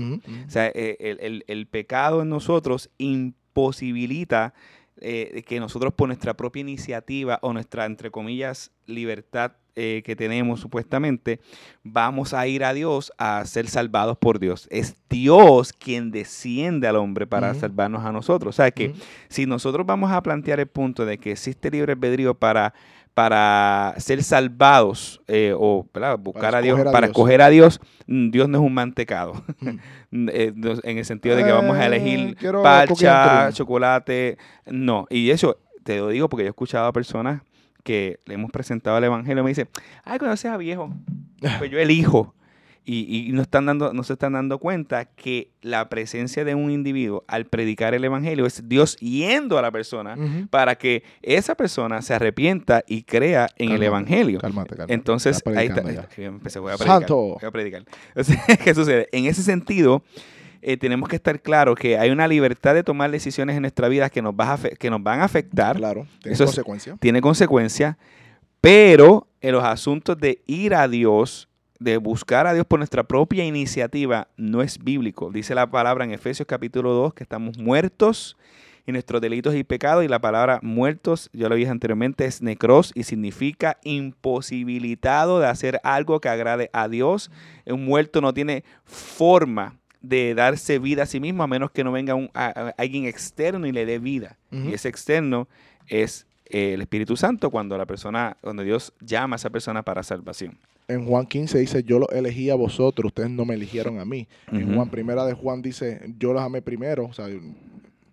O 0.47 0.51
sea, 0.51 0.69
eh, 0.69 0.97
el, 1.01 1.19
el- 1.21 1.45
el 1.49 1.67
pecado 1.67 2.23
en 2.23 2.29
nosotros 2.31 2.89
imposibilita 2.99 4.55
eh, 5.05 5.43
que 5.47 5.59
nosotros 5.59 5.93
por 5.93 6.09
nuestra 6.09 6.35
propia 6.35 6.61
iniciativa 6.61 7.41
o 7.43 7.53
nuestra, 7.53 7.87
entre 7.87 8.13
comillas, 8.13 8.71
libertad 8.87 9.53
eh, 9.75 10.03
que 10.05 10.15
tenemos 10.15 10.61
supuestamente, 10.61 11.41
vamos 11.83 12.35
a 12.35 12.47
ir 12.47 12.63
a 12.63 12.73
Dios 12.73 13.11
a 13.19 13.45
ser 13.45 13.67
salvados 13.67 14.17
por 14.17 14.39
Dios. 14.39 14.69
Es 14.71 14.95
Dios 15.11 15.73
quien 15.73 16.13
desciende 16.13 16.87
al 16.87 16.97
hombre 16.97 17.27
para 17.27 17.53
salvarnos 17.55 18.05
a 18.05 18.13
nosotros. 18.13 18.55
O 18.55 18.57
sea 18.57 18.71
que 18.71 18.95
si 19.29 19.47
nosotros 19.47 19.85
vamos 19.87 20.13
a 20.13 20.23
plantear 20.23 20.61
el 20.61 20.69
punto 20.69 21.05
de 21.05 21.19
que 21.19 21.33
existe 21.33 21.71
libre 21.71 21.95
albedrío 21.95 22.35
para, 22.35 22.75
para 23.15 23.95
ser 23.99 24.23
salvados 24.23 25.21
eh, 25.29 25.55
o 25.57 25.87
¿verdad? 25.93 26.19
buscar 26.19 26.43
Para 26.53 26.59
a 26.59 26.63
Dios, 26.63 26.81
a 26.81 26.85
para 26.85 27.07
Dios. 27.07 27.11
escoger 27.11 27.43
a 27.43 27.51
Dios, 27.51 27.81
mm, 28.07 28.31
Dios 28.31 28.49
no 28.49 28.59
es 28.59 28.65
un 28.65 28.75
mantecado. 28.75 29.35
Mm. 29.61 29.69
Eh, 30.29 30.53
en 30.85 30.99
el 30.99 31.05
sentido 31.07 31.37
de 31.37 31.43
que 31.45 31.53
vamos 31.53 31.75
a 31.77 31.85
Eh, 31.85 31.87
elegir 31.87 32.37
and 32.45 32.63
parcha, 32.63 33.51
chocolate. 33.53 34.37
No, 34.67 35.07
y 35.09 35.31
eso 35.31 35.57
te 35.85 35.97
lo 35.99 36.09
digo 36.09 36.29
porque 36.29 36.43
yo 36.45 36.49
he 36.49 36.51
escuchado 36.51 36.87
a 36.87 36.93
personas 36.93 37.43
que 37.83 38.21
le 38.27 38.35
hemos 38.35 38.51
presentado 38.51 38.99
el 38.99 39.05
evangelio 39.05 39.41
y 39.41 39.45
me 39.45 39.51
dicen, 39.51 39.69
ay, 40.05 40.19
cuando 40.19 40.37
sea 40.37 40.57
viejo, 40.59 40.93
pues 41.59 41.71
yo 41.71 41.79
elijo. 41.79 42.35
Y, 42.85 43.29
y 43.29 43.33
no, 43.33 43.43
están 43.43 43.67
dando, 43.67 43.93
no 43.93 44.03
se 44.03 44.15
están 44.15 44.33
dando 44.33 44.59
cuenta 44.59 45.05
que 45.05 45.51
la 45.61 45.89
presencia 45.89 46.45
de 46.45 46.57
un 46.57 46.69
individuo 46.73 47.25
al 47.29 47.45
predicar 47.47 47.95
el 47.95 48.05
evangelio 48.05 48.45
es 48.45 48.69
Dios 48.69 48.97
yendo 48.97 49.57
a 49.57 49.63
la 49.63 49.71
persona 49.71 50.17
para 50.51 50.75
que 50.75 51.05
esa 51.23 51.55
persona 51.55 52.03
se 52.03 52.13
arrepienta 52.15 52.83
y 52.89 53.05
crea 53.05 53.49
en 53.57 53.71
el 53.71 53.83
evangelio. 53.85 54.41
Cálmate, 54.41 54.71
cálmate. 54.71 54.95
Entonces, 54.95 55.41
ahí 55.47 55.67
está. 55.69 55.83
predicando 55.83 56.09
ya. 56.11 56.23
Yo 56.23 56.29
empecé, 56.29 56.59
voy 56.59 56.73
a 56.73 56.77
predicar. 56.77 56.99
Santo. 57.01 57.17
Voy 57.41 57.45
a 57.49 57.51
predicar. 57.53 57.85
Entonces, 58.09 58.39
¿qué 58.65 58.75
sucede? 58.75 59.09
En 59.13 59.27
ese 59.27 59.45
sentido, 59.45 60.03
eh, 60.61 60.77
tenemos 60.77 61.09
que 61.09 61.15
estar 61.17 61.41
claros 61.41 61.77
que 61.77 61.99
hay 61.99 62.11
una 62.11 62.27
libertad 62.27 62.75
de 62.75 62.83
tomar 62.83 63.13
decisiones 63.13 63.55
en 63.55 63.63
nuestra 63.63 63.87
vida 63.89 64.11
que 64.11 64.23
nos, 64.23 64.35
va 64.35 64.55
a 64.55 64.59
que 64.59 64.91
nos 64.91 65.01
van 65.03 65.21
a 65.21 65.25
afectar, 65.25 65.77
Claro, 65.77 66.07
tiene 66.21 66.35
Eso 66.35 66.43
es- 66.45 66.51
consecuencias. 66.51 66.99
tiene 66.99 67.21
consecuencias, 67.21 67.97
pero 68.61 69.29
en 69.41 69.53
los 69.53 69.65
asuntos 69.65 70.19
de 70.19 70.43
ir 70.47 70.75
a 70.75 70.89
Dios, 70.89 71.49
de 71.83 71.97
buscar 71.97 72.47
a 72.47 72.55
Dios 72.55 72.67
por 72.67 72.79
nuestra 72.79 73.03
propia 73.05 73.45
iniciativa, 73.45 74.29
no 74.37 74.63
es 74.63 74.83
bíblico. 74.83 75.31
Dice 75.31 75.55
la 75.55 75.71
palabra 75.71 76.05
en 76.05 76.13
Efesios 76.13 76.47
capítulo 76.47 76.93
2 76.93 77.15
que 77.15 77.23
estamos 77.25 77.59
muertos 77.59 78.37
en 78.87 78.95
nuestros 78.95 79.21
delitos 79.21 79.55
y 79.55 79.63
pecados, 79.63 80.05
y 80.05 80.09
la 80.09 80.21
palabra 80.21 80.59
muertos, 80.63 81.31
yo 81.33 81.49
lo 81.49 81.55
dije 81.55 81.71
anteriormente, 81.71 82.25
es 82.25 82.43
necros 82.43 82.91
y 82.97 83.05
significa 83.05 83.79
imposibilitado 84.43 85.39
de 85.41 85.47
hacer 85.47 85.81
algo 85.85 86.21
que 86.21 86.29
agrade 86.29 86.69
a 86.73 86.89
Dios. 86.89 87.31
Un 87.67 87.85
muerto 87.85 88.21
no 88.21 88.35
tiene 88.35 88.65
forma 88.85 89.77
de 90.01 90.35
darse 90.35 90.79
vida 90.81 91.05
a 91.05 91.07
sí 91.07 91.21
mismo 91.21 91.45
a 91.45 91.47
menos 91.47 91.71
que 91.71 91.85
no 91.85 91.93
venga 91.93 92.15
un, 92.17 92.29
a- 92.35 92.47
a- 92.49 92.75
alguien 92.77 93.05
externo 93.05 93.67
y 93.67 93.73
le 93.73 93.87
dé 93.87 93.99
vida. 94.01 94.37
Y 94.51 94.73
ese 94.75 94.89
externo 94.89 95.47
es 95.87 96.27
eh, 96.47 96.75
el 96.75 96.81
Espíritu 96.83 97.17
Santo 97.17 97.51
cuando 97.51 97.79
la 97.79 97.87
persona, 97.87 98.37
cuando 98.41 98.65
Dios 98.65 98.93
llama 99.01 99.37
a 99.37 99.39
esa 99.39 99.51
persona 99.51 99.83
para 99.85 100.03
salvación. 100.03 100.59
En 100.89 101.07
Juan 101.07 101.27
15 101.27 101.59
dice, 101.59 101.83
yo 101.85 101.99
los 101.99 102.09
elegí 102.11 102.51
a 102.51 102.55
vosotros, 102.55 103.07
ustedes 103.11 103.31
no 103.31 103.45
me 103.45 103.55
eligieron 103.55 103.99
a 104.01 104.05
mí. 104.05 104.27
En. 104.51 104.75
Juan 104.75 104.91
primera 104.91 105.25
de 105.25 105.33
Juan 105.35 105.63
dice, 105.63 106.01
yo 106.19 106.33
los 106.33 106.43
amé 106.43 106.61
primero, 106.63 107.05
o 107.07 107.13
sea, 107.13 107.27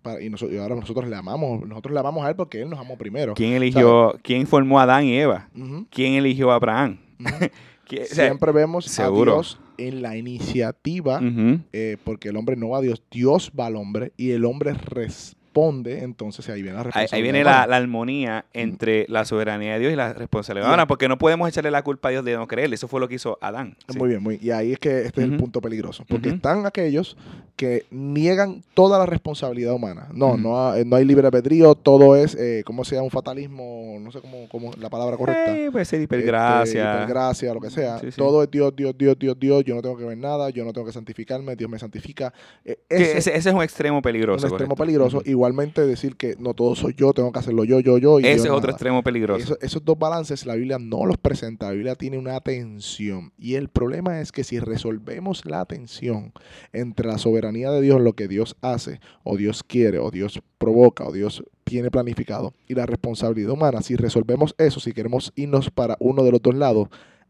para- 0.02 0.22
y, 0.22 0.30
nosotros, 0.30 0.56
y 0.56 0.60
ahora 0.62 0.76
nosotros 0.76 1.10
le 1.10 1.16
amamos, 1.16 1.68
nosotros 1.68 1.94
le 1.94 2.00
amamos 2.00 2.24
a 2.26 2.30
él 2.30 2.36
porque 2.36 2.62
él 2.62 2.70
nos 2.70 2.80
amó 2.80 2.98
primero. 2.98 3.34
¿Quién 3.34 3.54
eligió, 3.54 4.16
quién 4.22 4.48
formó 4.48 4.80
a 4.80 4.84
Adán 4.84 5.04
y 5.06 5.18
Eva? 5.18 5.50
¿Quién 5.90 6.14
eligió 6.14 6.52
a 6.52 6.56
Abraham? 6.56 6.98
ujú. 7.20 7.30
¿Quién- 7.86 8.04
o 8.04 8.06
sea, 8.06 8.26
Siempre 8.28 8.52
vemos 8.52 8.86
seguro. 8.86 9.32
a 9.32 9.36
Dios 9.36 9.60
en 9.80 10.02
la 10.02 10.16
iniciativa, 10.16 11.20
eh, 11.74 11.98
porque 12.04 12.30
el 12.30 12.38
hombre 12.38 12.56
no 12.56 12.70
va 12.70 12.78
a 12.78 12.82
Dios, 12.82 13.02
Dios 13.12 13.52
va 13.60 13.66
al 13.66 13.76
hombre 13.78 14.12
y 14.16 14.32
el 14.32 14.46
hombre 14.46 14.74
responde, 14.74 15.39
entonces 15.68 16.48
ahí 16.50 16.62
viene 16.62 16.78
la 16.78 16.84
responsabilidad. 16.84 17.16
ahí 17.16 17.22
viene 17.22 17.44
la, 17.44 17.52
humana. 17.52 17.68
la 17.68 17.76
armonía 17.78 18.46
entre 18.54 19.06
la 19.10 19.26
soberanía 19.26 19.74
de 19.74 19.80
Dios 19.80 19.94
y 19.94 19.96
la 19.96 20.14
responsabilidad. 20.14 20.70
Ahora, 20.70 20.88
porque 20.88 21.08
no 21.08 21.18
podemos 21.18 21.48
echarle 21.50 21.72
la 21.72 21.84
culpa 21.84 22.10
a 22.10 22.12
Dios 22.12 22.26
de 22.26 22.36
no 22.36 22.48
creerle. 22.48 22.76
Eso 22.76 22.88
fue 22.88 23.00
lo 23.00 23.08
que 23.08 23.16
hizo 23.16 23.38
Adán. 23.42 23.76
Sí. 23.88 23.98
Muy 23.98 24.10
bien, 24.10 24.24
muy 24.24 24.40
Y 24.42 24.52
ahí 24.52 24.74
es 24.74 24.80
que 24.80 25.02
este 25.06 25.22
es 25.22 25.30
el 25.32 25.38
punto 25.38 25.62
peligroso. 25.62 26.04
Porque 26.08 26.30
están 26.30 26.66
aquellos 26.66 27.18
que 27.56 27.86
niegan 27.92 28.64
toda 28.74 28.98
la 29.00 29.06
responsabilidad 29.06 29.74
humana. 29.74 30.08
No, 30.14 30.38
no, 30.38 30.58
ha- 30.70 30.76
no 30.86 30.96
hay 30.96 31.04
libre 31.06 31.28
albedrío, 31.28 31.76
todo 31.76 32.16
es, 32.16 32.36
eh, 32.36 32.64
¿cómo 32.66 32.86
sea? 32.86 33.02
Un 33.02 33.10
fatalismo, 33.12 33.98
no 34.00 34.12
sé 34.12 34.22
cómo, 34.22 34.48
cómo 34.50 34.72
la 34.80 34.90
palabra 34.90 35.18
correcta. 35.18 35.56
Eh, 35.58 35.70
puede 35.72 35.84
ser 35.86 36.02
Este, 36.02 36.16
hipergracia. 36.16 36.96
hipergracia, 37.04 37.54
lo 37.54 37.60
que 37.60 37.70
sea. 37.70 38.00
Sí, 38.00 38.12
sí. 38.12 38.18
Todo 38.18 38.44
es 38.44 38.52
Dios, 38.52 38.74
Dios, 38.76 38.98
Dios, 38.98 39.18
Dios, 39.20 39.38
Dios. 39.40 39.64
Yo 39.66 39.76
no 39.76 39.82
tengo 39.82 39.98
que 39.98 40.06
ver 40.06 40.18
nada, 40.18 40.50
yo 40.50 40.64
no 40.64 40.72
tengo 40.74 40.88
que 40.88 40.94
santificarme, 40.94 41.56
Dios 41.56 41.70
me 41.70 41.78
santifica. 41.80 42.34
Eh, 42.64 42.80
ese 42.90 43.18
ese, 43.18 43.36
ese 43.36 43.50
es 43.50 43.56
un 43.56 43.62
extremo 43.62 44.02
peligroso. 44.02 44.46
un 44.48 44.54
extremo 44.54 44.76
correcto. 44.76 44.84
peligroso. 44.86 45.18
Ujú. 45.18 45.30
Igualmente 45.50 45.86
decir 45.86 46.16
que 46.16 46.36
no 46.40 46.54
todo 46.54 46.76
soy 46.76 46.94
yo, 46.96 47.14
tengo 47.14 47.32
que 47.32 47.40
hacerlo 47.40 47.64
yo, 47.64 47.80
yo, 47.80 47.98
yo. 47.98 48.20
Y 48.20 48.24
Ese 48.26 48.48
es 48.48 48.50
otro 48.52 48.72
extremo 48.72 49.04
peligroso. 49.04 49.44
Eso- 49.44 49.58
esos 49.62 49.84
dos 49.84 49.98
balances 49.98 50.46
la 50.46 50.56
Biblia 50.56 50.78
no 50.80 51.06
los 51.06 51.18
presenta, 51.18 51.68
la 51.68 51.72
Biblia 51.74 51.96
tiene 51.96 52.18
una 52.18 52.40
tensión 52.42 53.34
y 53.38 53.56
el 53.56 53.70
problema 53.70 54.22
es 54.22 54.32
que 54.32 54.44
si 54.44 54.60
resolvemos 54.60 55.46
la 55.46 55.66
tensión 55.66 56.34
entre 56.74 57.08
la 57.08 57.18
soberanía 57.18 57.72
de 57.72 57.82
Dios, 57.82 58.00
lo 58.02 58.14
que 58.14 58.28
Dios 58.28 58.56
hace 58.62 59.00
o 59.24 59.38
Dios 59.38 59.64
quiere 59.64 60.00
o 60.00 60.12
Dios 60.12 60.42
provoca 60.58 61.06
o 61.06 61.12
Dios 61.12 61.44
tiene 61.64 61.92
planificado 61.92 62.54
y 62.68 62.76
la 62.76 62.86
responsabilidad 62.86 63.52
humana, 63.52 63.82
si 63.82 63.96
resolvemos 63.96 64.56
eso, 64.58 64.80
si 64.80 64.92
queremos 64.94 65.32
irnos 65.36 65.70
para 65.70 65.98
uno 66.00 66.24
de 66.24 66.32
los 66.32 66.42
dos 66.42 66.56
lados, 66.56 66.90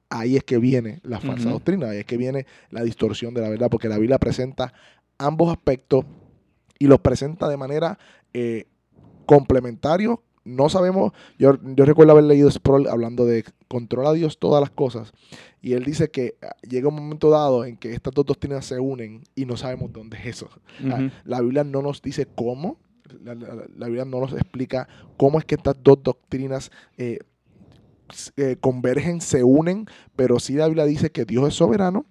ahí 0.10 0.36
es 0.38 0.44
que 0.44 0.58
viene 0.58 1.00
la 1.04 1.20
falsa 1.20 1.50
doctrina, 1.52 1.90
ahí 1.90 2.00
es 2.00 2.06
que 2.06 2.18
viene 2.18 2.46
la 2.72 2.84
distorsión 2.84 3.34
de 3.34 3.42
la 3.42 3.50
verdad, 3.50 3.70
porque 3.70 3.88
la 3.90 3.98
Biblia 3.98 4.18
presenta 4.18 4.74
ambos 5.18 5.52
aspectos 5.52 6.06
y 6.80 6.88
los 6.88 7.00
presenta 7.02 7.48
de 7.48 7.58
manera 7.58 8.00
eh, 8.34 8.66
complementario. 9.26 10.24
No 10.46 10.70
sabemos, 10.70 11.12
yo, 11.38 11.54
yo 11.76 11.86
recuerdo 11.86 12.14
haber 12.14 12.24
leído 12.24 12.50
Sproul 12.50 12.88
hablando 12.88 13.26
de 13.26 13.44
controla 13.68 14.10
a 14.10 14.14
Dios 14.14 14.40
todas 14.40 14.62
las 14.62 14.72
cosas. 14.72 15.12
Y 15.62 15.74
él 15.74 15.84
dice 15.84 16.10
que 16.10 16.36
ah, 16.42 16.56
llega 16.68 16.88
un 16.88 16.96
momento 16.96 17.30
dado 17.30 17.66
en 17.66 17.78
que 17.78 17.94
estas 17.94 18.14
dos 18.14 18.26
doctrinas 18.26 18.66
se 18.66 18.80
unen 18.80 19.24
y 19.36 19.46
no 19.46 19.58
sabemos 19.58 19.92
dónde 19.94 20.18
es 20.18 20.26
eso. 20.26 20.50
La 21.26 21.42
Biblia 21.42 21.64
no 21.64 21.82
nos 21.84 22.02
dice 22.02 22.26
cómo, 22.26 22.80
la, 23.24 23.36
la- 23.36 23.66
la 23.76 23.86
Biblia 23.88 24.06
no 24.06 24.22
nos 24.22 24.34
explica 24.34 24.88
cómo 25.18 25.38
es 25.38 25.46
que 25.46 25.56
estas 25.56 25.76
dos 25.84 26.02
doctrinas 26.02 26.72
eh, 26.98 27.20
eh, 28.38 28.56
convergen, 28.60 29.22
se 29.22 29.44
unen, 29.44 29.86
pero 30.16 30.40
sí 30.40 30.54
la 30.54 30.66
Biblia 30.68 30.86
dice 30.86 31.12
que 31.12 31.26
Dios 31.26 31.48
es 31.50 31.54
soberano, 31.56 32.06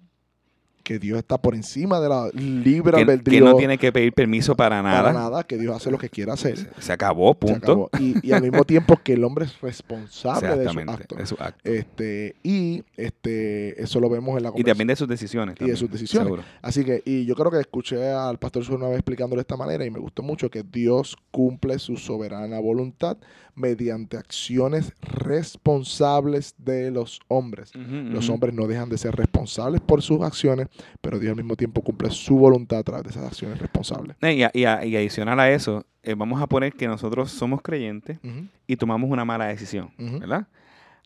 que 0.83 0.99
Dios 0.99 1.17
está 1.19 1.37
por 1.37 1.55
encima 1.55 1.99
de 1.99 2.09
la 2.09 2.29
libre 2.33 2.91
que, 2.91 3.05
que 3.05 3.11
albedrío 3.11 3.45
no 3.45 3.55
tiene 3.55 3.77
que 3.77 3.91
pedir 3.91 4.13
permiso 4.13 4.55
para 4.55 4.81
nada. 4.81 5.03
para 5.03 5.13
nada, 5.13 5.43
que 5.43 5.57
Dios 5.57 5.75
hace 5.75 5.91
lo 5.91 5.97
que 5.97 6.09
quiera 6.09 6.33
hacer. 6.33 6.57
Se, 6.57 6.69
se 6.81 6.91
acabó, 6.93 7.33
Se 7.33 7.35
punto. 7.39 7.71
acabó. 7.71 7.89
Y, 7.99 8.27
y 8.27 8.31
al 8.31 8.41
mismo 8.41 8.63
tiempo 8.63 8.97
que 9.03 9.13
el 9.13 9.23
hombre 9.23 9.45
es 9.45 9.59
responsable 9.61 10.47
de 10.49 10.55
sus 10.55 10.61
Exactamente, 10.63 10.91
actos. 10.93 11.17
de 11.17 11.25
su 11.25 11.35
acto. 11.39 11.69
Este, 11.69 12.35
y 12.43 12.83
este, 12.97 13.81
eso 13.81 13.99
lo 13.99 14.09
vemos 14.09 14.37
en 14.37 14.43
la 14.43 14.51
Y 14.55 14.63
también 14.63 14.87
de 14.87 14.95
sus 14.95 15.07
decisiones. 15.07 15.55
Y 15.59 15.65
de 15.65 15.75
sus 15.75 15.89
decisiones. 15.91 16.25
seguro. 16.25 16.43
Así 16.61 16.83
que, 16.83 17.01
y 17.05 17.25
yo 17.25 17.35
creo 17.35 17.51
que 17.51 17.59
escuché 17.59 18.09
al 18.11 18.37
pastor 18.39 18.63
Sur 18.65 18.75
una 18.77 18.87
vez 18.87 18.97
explicándolo 18.97 19.39
de 19.39 19.41
esta 19.41 19.57
manera 19.57 19.85
y 19.85 19.91
me 19.91 19.99
gustó 19.99 20.23
mucho 20.23 20.49
que 20.49 20.63
Dios 20.63 21.15
cumple 21.31 21.77
su 21.79 21.97
soberana 21.97 22.59
voluntad 22.59 23.17
mediante 23.55 24.15
acciones 24.17 24.93
responsables 25.01 26.55
de 26.57 26.91
los 26.91 27.19
hombres. 27.27 27.71
Los 27.75 28.29
hombres 28.29 28.53
no 28.53 28.67
dejan 28.67 28.87
de 28.89 28.97
ser 28.97 29.15
responsables 29.15 29.81
por 29.81 30.01
sus 30.01 30.21
acciones, 30.21 30.67
pero 31.01 31.19
Dios 31.19 31.31
al 31.31 31.37
mismo 31.37 31.55
tiempo 31.55 31.81
cumple 31.81 32.09
su 32.11 32.37
voluntad 32.37 32.79
a 32.79 32.83
través 32.83 33.03
de 33.05 33.09
esas 33.11 33.25
acciones 33.25 33.59
responsables. 33.59 34.15
Y, 34.21 34.43
a- 34.43 34.51
y 34.53 34.65
a- 34.65 34.85
y 34.85 34.95
adicional 34.95 35.39
a 35.39 35.51
eso, 35.51 35.85
eh, 36.03 36.15
vamos 36.15 36.41
a 36.41 36.47
poner 36.47 36.73
que 36.73 36.87
nosotros 36.87 37.31
somos 37.31 37.61
creyentes 37.61 38.19
y 38.67 38.75
tomamos 38.75 39.09
una 39.09 39.25
mala 39.25 39.45
decisión. 39.47 39.91
¿verdad? 39.97 40.47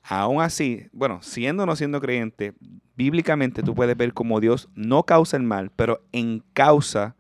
Aún 0.04 0.42
así, 0.42 0.88
bueno, 0.92 1.20
siendo 1.22 1.64
o 1.64 1.66
no 1.66 1.76
siendo 1.76 2.02
creyente, 2.02 2.54
bíblicamente 2.96 3.64
tú 3.64 3.74
puedes 3.74 3.96
ver 3.96 4.14
cómo 4.14 4.40
Dios 4.42 4.68
no 4.76 5.04
causa 5.04 5.38
el 5.38 5.44
mal, 5.44 5.72
pero 5.76 6.02
encausa 6.12 7.16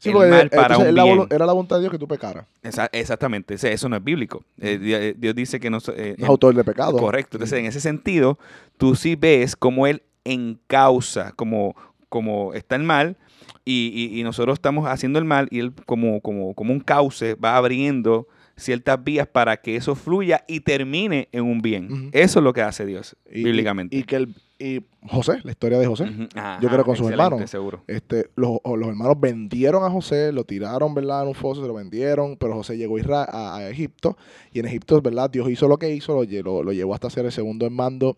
Sí, 0.00 0.10
el 0.10 0.14
mal 0.14 0.46
eh, 0.46 0.50
para 0.50 0.74
entonces, 0.76 0.90
un 0.90 0.94
la 0.94 1.02
bien. 1.02 1.26
era 1.30 1.44
la 1.44 1.52
voluntad 1.52 1.74
de 1.76 1.80
Dios 1.82 1.90
que 1.92 1.98
tú 1.98 2.06
pecaras. 2.06 2.46
Esa- 2.62 2.88
exactamente, 2.92 3.54
ese- 3.54 3.72
eso 3.72 3.88
no 3.88 3.96
es 3.96 4.04
bíblico. 4.04 4.44
Eh, 4.60 4.78
Di- 4.78 5.14
Dios 5.18 5.34
dice 5.34 5.58
que 5.58 5.70
no... 5.70 5.78
eh, 5.88 6.14
No 6.16 6.24
es 6.24 6.30
autor 6.30 6.54
de 6.54 6.62
pecado. 6.62 6.96
Correcto. 6.96 7.36
Entonces, 7.36 7.58
en 7.58 7.66
ese 7.66 7.80
sentido, 7.80 8.38
tú 8.76 8.94
sí 8.94 9.16
ves 9.16 9.56
cómo 9.56 9.88
él 9.88 10.02
encausa, 10.32 11.32
como, 11.32 11.74
como 12.08 12.54
está 12.54 12.76
el 12.76 12.82
mal, 12.82 13.16
y, 13.64 13.90
y- 13.94 14.18
y 14.20 14.22
nosotros 14.22 14.54
estamos 14.54 14.86
haciendo 14.88 15.18
el 15.18 15.24
mal, 15.24 15.48
y 15.50 15.58
él 15.60 15.72
como, 15.86 16.20
como, 16.20 16.54
como 16.54 16.72
un 16.72 16.80
cauce 16.80 17.34
va 17.34 17.56
abriendo 17.56 18.26
ciertas 18.56 19.02
vías 19.04 19.26
para 19.28 19.56
que 19.58 19.76
eso 19.76 19.94
fluya 19.94 20.44
y 20.48 20.60
termine 20.60 21.28
en 21.32 21.44
un 21.44 21.60
bien. 21.60 22.10
Eso 22.12 22.40
es 22.40 22.42
lo 22.44 22.52
que 22.52 22.62
hace 22.62 22.84
Dios, 22.86 23.16
Y- 23.30 23.44
bíblicamente. 23.44 23.96
Y, 23.96 24.02
que 24.02 24.16
el, 24.16 24.34
y 24.58 24.82
José, 25.06 25.38
la 25.44 25.52
historia 25.52 25.78
de 25.78 25.86
José. 25.86 26.06
Ajá, 26.34 26.58
Yo 26.60 26.68
creo 26.68 26.84
con 26.84 26.96
sus 26.96 27.08
hermanos. 27.08 27.48
seguro. 27.48 27.84
Este, 27.86 28.30
los, 28.34 28.58
los 28.64 28.88
hermanos 28.88 29.20
vendieron 29.20 29.84
a 29.84 29.90
José, 29.90 30.32
lo 30.32 30.42
tiraron, 30.42 30.92
¿verdad? 30.92 31.22
En 31.22 31.28
un 31.28 31.34
foso, 31.36 31.60
se 31.62 31.68
lo 31.68 31.74
vendieron, 31.74 32.36
pero 32.36 32.54
José 32.54 32.76
llegó 32.76 32.96
a, 33.14 33.24
a, 33.24 33.56
a 33.58 33.70
Egipto 33.70 34.16
y 34.52 34.58
en 34.58 34.66
Egipto, 34.66 35.00
¿verdad? 35.00 35.30
Dios 35.30 35.48
hizo 35.50 35.68
lo 35.68 35.78
que 35.78 35.94
hizo, 35.94 36.14
lo, 36.14 36.24
lo, 36.42 36.62
lo 36.64 36.72
llevó 36.72 36.94
hasta 36.94 37.10
ser 37.10 37.26
el 37.26 37.32
segundo 37.32 37.64
en 37.66 37.74
mando 37.74 38.16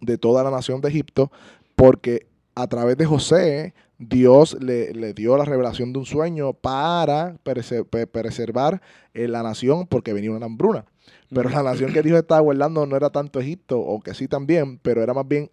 de 0.00 0.18
toda 0.18 0.42
la 0.42 0.50
nación 0.50 0.80
de 0.80 0.88
Egipto, 0.88 1.30
porque 1.76 2.26
a 2.54 2.66
través 2.66 2.96
de 2.96 3.06
José, 3.06 3.74
Dios 3.98 4.56
le, 4.60 4.92
le 4.92 5.12
dio 5.14 5.36
la 5.36 5.44
revelación 5.44 5.92
de 5.92 5.98
un 6.00 6.06
sueño 6.06 6.52
para 6.52 7.36
perse- 7.44 7.86
preservar 8.06 8.82
eh, 9.12 9.28
la 9.28 9.42
nación 9.42 9.86
porque 9.86 10.12
venía 10.12 10.30
una 10.32 10.46
hambruna. 10.46 10.84
Pero 11.32 11.48
la 11.48 11.62
nación 11.62 11.92
que 11.92 12.02
Dios 12.02 12.18
estaba 12.18 12.40
guardando 12.40 12.86
no 12.86 12.96
era 12.96 13.10
tanto 13.10 13.40
Egipto, 13.40 13.80
o 13.80 14.00
que 14.00 14.14
sí 14.14 14.28
también, 14.28 14.78
pero 14.78 15.02
era 15.02 15.14
más 15.14 15.26
bien 15.26 15.50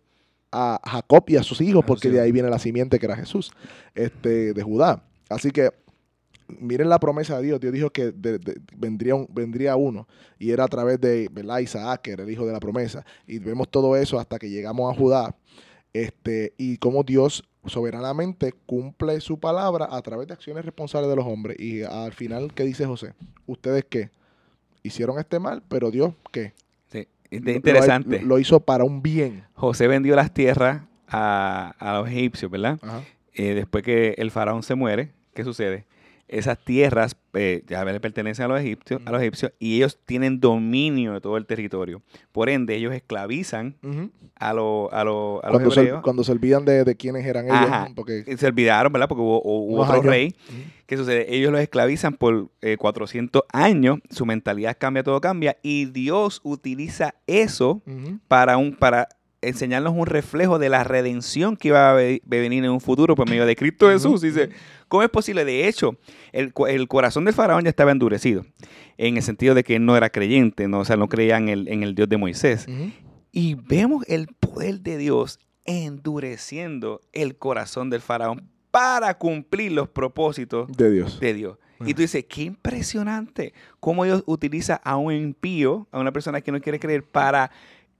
a 0.52 0.80
Jacob 0.84 1.24
y 1.28 1.38
a 1.38 1.44
sus 1.44 1.62
hijos, 1.62 1.84
porque 1.86 2.10
de 2.10 2.20
ahí 2.20 2.32
viene 2.32 2.50
la 2.50 2.60
simiente 2.60 3.00
que 3.00 3.06
era 3.06 3.16
Jesús, 3.16 3.52
este, 3.96 4.54
de 4.54 4.64
Judá. 4.64 5.04
Así 5.30 5.50
que 5.52 5.72
miren 6.60 6.90
la 6.90 7.00
promesa 7.00 7.38
de 7.38 7.44
Dios. 7.48 7.60
Dios 7.60 7.74
dijo 7.74 7.90
que 7.90 8.12
de- 8.12 8.40
de- 8.40 8.60
vendría, 8.76 9.16
un- 9.16 9.28
vendría 9.32 9.76
uno 9.76 10.08
y 10.40 10.52
era 10.52 10.64
a 10.66 10.68
través 10.68 11.00
de 11.00 11.28
¿verdad? 11.32 11.60
Isaac, 11.60 12.02
que 12.02 12.12
era 12.12 12.24
el 12.24 12.30
hijo 12.30 12.46
de 12.46 12.54
la 12.54 12.60
promesa. 12.60 13.06
Y 13.28 13.40
vemos 13.40 13.70
todo 13.70 13.96
eso 13.96 14.20
hasta 14.20 14.38
que 14.40 14.50
llegamos 14.50 14.92
a 14.94 14.98
Judá. 14.98 15.36
Este, 15.94 16.54
y 16.58 16.78
cómo 16.78 17.04
Dios 17.04 17.44
soberanamente 17.66 18.54
cumple 18.66 19.20
su 19.22 19.40
palabra 19.40 19.88
a 19.92 20.02
través 20.02 20.28
de 20.28 20.34
acciones 20.34 20.64
responsables 20.66 21.10
de 21.10 21.16
los 21.16 21.26
hombres. 21.26 21.60
Y 21.60 21.84
al 21.84 22.14
final, 22.14 22.54
¿qué 22.54 22.64
dice 22.64 22.86
José? 22.86 23.14
¿Ustedes 23.46 23.86
qué? 23.90 24.10
Hicieron 24.84 25.20
este 25.20 25.38
mal, 25.40 25.62
pero 25.68 25.92
Dios, 25.92 26.14
¿qué? 26.32 26.54
Sí. 26.92 27.08
Interesante. 27.30 28.20
Lo, 28.22 28.28
lo 28.28 28.40
hizo 28.40 28.60
para 28.62 28.84
un 28.84 29.02
bien. 29.02 29.44
José 29.54 29.88
vendió 29.88 30.16
las 30.16 30.34
tierras 30.34 30.82
a, 31.08 31.76
a 31.78 32.00
los 32.00 32.08
egipcios, 32.10 32.50
¿verdad? 32.50 32.80
Ajá. 32.82 33.02
Eh, 33.34 33.54
después 33.54 33.84
que 33.84 34.16
el 34.18 34.32
faraón 34.32 34.64
se 34.64 34.76
muere, 34.76 35.12
¿qué 35.34 35.44
sucede? 35.44 35.86
Esas 36.32 36.58
tierras 36.64 37.18
eh, 37.34 37.64
ya 37.68 37.84
le 37.84 38.00
pertenecen 38.00 38.46
a 38.46 38.48
los, 38.48 38.62
egipcios, 38.62 39.02
a 39.06 39.12
los 39.12 39.22
egipcios 39.22 39.52
y 39.60 39.76
ellos 39.76 40.00
tienen 40.06 40.40
dominio 40.40 41.14
de 41.14 41.20
todo 41.22 41.36
el 41.38 41.46
territorio. 41.46 42.02
Por 42.32 42.50
ende, 42.50 42.74
ellos 42.76 42.94
esclavizan 42.94 43.76
a, 44.36 44.54
lo- 44.54 44.90
a, 44.94 45.04
lo- 45.04 45.42
a 45.44 45.48
los 45.48 45.56
Cuando, 45.58 45.72
se, 45.72 45.80
hebreos. 45.82 46.02
cuando 46.02 46.24
se 46.24 46.32
olvidan 46.32 46.64
de, 46.66 46.84
de 46.86 46.96
quiénes 46.96 47.26
eran 47.26 47.46
ellos, 47.46 47.58
Ajá. 47.58 47.90
porque 47.96 48.24
se 48.38 48.48
olvidaron, 48.48 48.94
¿verdad? 48.94 49.10
Porque 49.10 49.22
hubo, 49.22 49.42
hubo 49.44 49.82
otro 49.82 49.94
años. 49.96 50.06
rey. 50.06 50.36
¿Qué 50.86 50.98
sucede? 50.98 51.34
Ellos 51.36 51.52
los 51.52 51.62
esclavizan 51.62 52.14
por 52.14 52.50
eh, 52.62 52.78
400 52.78 53.44
años, 53.54 54.00
su 54.10 54.26
mentalidad 54.26 54.78
cambia, 54.80 55.04
todo 55.04 55.22
cambia, 55.22 55.58
y 55.62 55.86
Dios 55.86 56.42
utiliza 56.44 57.16
eso 57.28 57.82
para, 58.28 58.58
un, 58.58 58.76
para 58.76 59.08
enseñarnos 59.42 59.94
un 59.96 60.06
reflejo 60.06 60.60
de 60.60 60.70
la 60.70 60.84
redención 60.84 61.58
que 61.58 61.70
iba 61.70 61.90
a 61.90 61.94
ve- 61.94 62.22
venir 62.26 62.64
en 62.64 62.72
un 62.72 62.82
futuro 62.82 63.16
por 63.16 63.28
medio 63.30 63.46
de 63.46 63.56
Cristo 63.56 63.90
Jesús. 63.90 64.22
Dice, 64.22 64.50
¿cómo 64.88 65.04
es 65.04 65.10
posible? 65.10 65.46
De 65.46 65.68
hecho, 65.68 65.98
el, 66.32 66.54
el 66.68 66.88
corazón 66.88 67.26
del 67.26 67.34
faraón 67.34 67.64
ya 67.64 67.70
estaba 67.70 67.92
endurecido, 67.92 68.46
en 68.98 69.18
el 69.18 69.24
sentido 69.24 69.56
de 69.56 69.64
que 69.64 69.76
él 69.78 69.86
no 69.86 69.98
era 69.98 70.10
creyente, 70.10 70.68
no, 70.68 70.80
o 70.80 70.86
sea, 70.86 70.96
no 70.98 71.08
creía 71.08 71.38
en 71.38 71.50
el, 71.50 71.68
en 71.68 71.82
el 71.84 71.96
Dios 71.96 72.08
de 72.10 72.18
Moisés. 72.18 72.68
Y 73.32 73.56
vemos 73.56 74.04
el 74.08 74.28
poder 74.28 74.82
de 74.82 74.98
Dios 74.98 75.40
endureciendo 75.66 77.02
el 77.14 77.36
corazón 77.38 77.90
del 77.90 78.02
faraón 78.02 78.50
para 78.72 79.18
cumplir 79.18 79.72
los 79.72 79.90
propósitos 79.90 80.72
de 80.76 80.92
Dios. 80.92 81.20
de 81.20 81.34
Dios. 81.34 81.58
Y 81.84 81.96
tú 81.96 82.04
dices, 82.04 82.24
qué 82.30 82.44
impresionante 82.44 83.54
cómo 83.80 84.06
Dios 84.06 84.22
utiliza 84.28 84.76
a 84.84 84.98
un 84.98 85.14
impío, 85.14 85.88
a 85.92 86.00
una 86.00 86.12
persona 86.12 86.40
que 86.42 86.52
no 86.52 86.62
quiere 86.62 86.80
creer, 86.80 87.04
para 87.04 87.50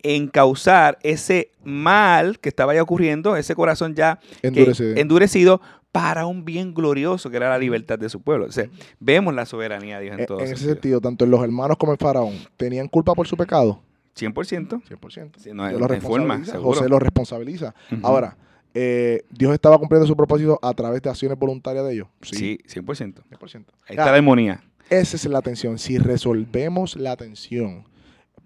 encauzar 0.04 0.98
ese 1.04 1.52
mal 1.64 2.40
que 2.40 2.50
estaba 2.50 2.74
ya 2.74 2.82
ocurriendo, 2.82 3.36
ese 3.38 3.56
corazón 3.56 3.96
ya 3.96 4.20
que- 4.42 4.48
Endurecido. 4.48 4.96
endurecido, 4.98 5.62
para 5.92 6.26
un 6.26 6.46
bien 6.46 6.74
glorioso 6.74 7.30
que 7.30 7.36
era 7.38 7.50
la 7.50 7.58
libertad 7.58 8.00
de 8.00 8.08
su 8.08 8.22
pueblo. 8.22 8.46
O 8.46 8.52
sea, 8.52 8.66
vemos 9.02 9.34
la 9.34 9.46
soberanía 9.46 9.98
de 9.98 10.04
Dios 10.06 10.14
en 10.14 10.20
En, 10.22 10.26
todo 10.26 10.40
en 10.40 10.46
ese 10.46 10.56
sentido. 10.56 10.74
sentido, 10.74 11.02
tanto 11.02 11.26
los 11.26 11.44
hermanos 11.44 11.76
como 11.78 11.92
el 11.92 11.98
faraón, 11.98 12.34
¿tenían 12.56 12.88
culpa 12.88 13.14
por 13.14 13.28
su 13.28 13.36
pecado? 13.36 13.82
100%. 14.16 14.82
100%. 14.88 15.32
Sí, 15.38 15.52
no, 15.54 15.68
Dios 15.68 15.92
en 15.92 16.02
forma. 16.02 16.42
José 16.62 16.88
los 16.88 17.02
responsabiliza. 17.02 17.74
Ahora, 18.04 18.38
eh, 18.74 19.24
¿Dios 19.32 19.54
estaba 19.54 19.78
cumpliendo 19.78 20.08
su 20.08 20.16
propósito 20.16 20.58
a 20.62 20.74
través 20.74 21.02
de 21.02 21.10
acciones 21.10 21.38
voluntarias 21.38 21.86
de 21.86 21.94
ellos? 21.94 22.08
Sí, 22.22 22.58
100%. 22.68 23.24
100%. 23.30 23.74
Ahí 23.88 23.98
Ah, 23.98 24.02
está 24.04 24.12
la 24.12 24.18
armonía. 24.18 24.64
Esa 24.90 25.16
es 25.18 25.26
la 25.26 25.42
tensión. 25.42 25.78
Si 25.78 25.98
resolvemos 25.98 26.96
la 26.96 27.16
tensión 27.18 27.84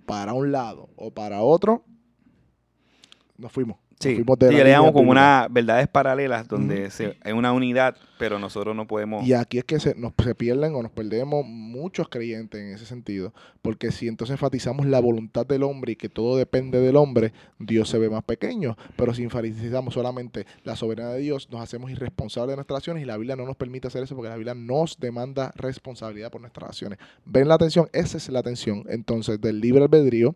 para 0.06 0.34
un 0.34 0.52
lado 0.52 0.90
o 0.96 1.12
para 1.12 1.42
otro, 1.42 1.84
nos 3.38 3.52
fuimos. 3.52 3.85
Sí, 3.98 4.16
de 4.16 4.50
sí, 4.50 4.56
le 4.56 4.70
llamamos 4.70 4.92
como 4.92 5.12
unas 5.12 5.52
verdades 5.52 5.88
paralelas 5.88 6.48
donde 6.48 6.90
se- 6.90 7.18
hay 7.24 7.32
una 7.32 7.54
unidad, 7.54 7.96
pero 8.20 8.38
nosotros 8.40 8.76
no 8.76 8.86
podemos... 8.88 9.26
Y 9.26 9.34
aquí 9.34 9.58
es 9.58 9.64
que 9.64 9.80
se, 9.80 9.96
nos, 9.96 10.12
se 10.22 10.36
pierden 10.36 10.76
o 10.76 10.84
nos 10.84 10.92
perdemos 10.92 11.46
muchos 11.46 12.10
creyentes 12.10 12.60
en 12.62 12.74
ese 12.74 12.86
sentido, 12.86 13.34
porque 13.62 13.92
si 13.92 14.08
entonces 14.10 14.34
enfatizamos 14.34 14.86
la 14.86 15.00
voluntad 15.00 15.46
del 15.46 15.64
hombre 15.64 15.94
y 15.94 15.96
que 15.96 16.10
todo 16.10 16.36
depende 16.38 16.82
del 16.82 16.98
hombre, 16.98 17.32
Dios 17.58 17.88
se 17.90 17.98
ve 17.98 18.10
más 18.10 18.24
pequeño, 18.24 18.78
pero 18.98 19.14
si 19.14 19.24
enfatizamos 19.24 19.94
solamente 19.94 20.46
la 20.64 20.76
soberanía 20.76 21.14
de 21.14 21.22
Dios, 21.22 21.50
nos 21.50 21.62
hacemos 21.62 21.90
irresponsables 21.90 22.52
de 22.52 22.58
nuestras 22.58 22.80
acciones 22.80 23.02
y 23.02 23.06
la 23.06 23.16
Biblia 23.18 23.38
no 23.38 23.46
nos 23.46 23.56
permite 23.56 23.88
hacer 23.88 24.04
eso 24.04 24.16
porque 24.16 24.30
la 24.30 24.36
Biblia 24.36 24.54
nos 24.56 25.00
demanda 25.00 25.54
responsabilidad 25.56 26.32
por 26.32 26.42
nuestras 26.42 26.70
acciones. 26.70 27.00
¿Ven 27.26 27.48
la 27.48 27.58
tensión? 27.58 27.88
Esa 27.94 28.18
es 28.18 28.28
la 28.30 28.44
tensión 28.44 28.84
entonces 28.90 29.40
del 29.40 29.62
libre 29.62 29.84
albedrío 29.84 30.36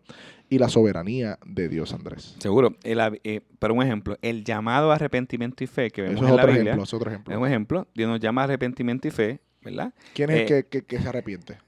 y 0.50 0.58
la 0.58 0.68
soberanía 0.68 1.38
de 1.46 1.68
Dios, 1.70 1.94
Andrés. 1.94 2.34
Seguro. 2.40 2.76
El 2.82 3.00
eh, 3.24 3.40
pero 3.58 3.72
un 3.72 3.82
ejemplo, 3.82 4.18
el 4.20 4.44
llamado 4.44 4.92
a 4.92 4.96
arrepentimiento 4.96 5.64
y 5.64 5.66
fe 5.68 5.90
que 5.90 6.02
vemos 6.02 6.16
Eso 6.16 6.24
es 6.26 6.30
en 6.30 6.36
la 6.36 6.42
otro 6.42 6.52
Biblia, 6.52 6.70
ejemplo, 6.72 6.84
es 6.84 6.94
otro 6.94 7.10
ejemplo. 7.10 7.32
es 7.34 7.40
un 7.40 7.46
ejemplo, 7.46 7.88
Dios 7.94 8.08
nos 8.10 8.20
llama 8.20 8.42
a 8.42 8.44
arrepentimiento 8.44 9.08
y 9.08 9.10
fe, 9.12 9.40
¿verdad? 9.62 9.94
¿Quién 10.12 10.28
es 10.30 10.36
el 10.36 10.42
eh, 10.42 10.46
que, 10.46 10.64
que- 10.66 10.82
que 10.84 11.00
se 11.00 11.08
arrepiente? 11.08 11.58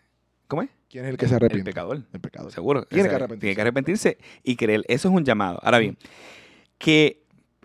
¿Cómo 0.49 0.63
es? 0.63 0.69
¿Quién 0.91 1.05
es 1.05 1.11
el 1.13 1.17
que 1.17 1.27
se 1.29 1.35
arrepiente? 1.37 1.71
El 1.71 1.75
pecador. 1.75 2.03
El 2.13 2.21
pecador. 2.21 2.53
Seguro. 2.53 2.85
Tiene 2.85 3.03
O 3.03 3.05
sea, 3.05 3.11
que 3.11 3.17
arrepentirse. 3.17 3.41
Tiene 3.41 3.55
que 3.55 3.61
arrepentirse 3.63 4.19
y 4.43 4.57
creer. 4.57 4.83
Eso 4.89 5.09
es 5.09 5.15
un 5.15 5.25
llamado. 5.25 5.59
Ahora 5.63 5.79
bien, 5.79 5.97
que 6.77 7.23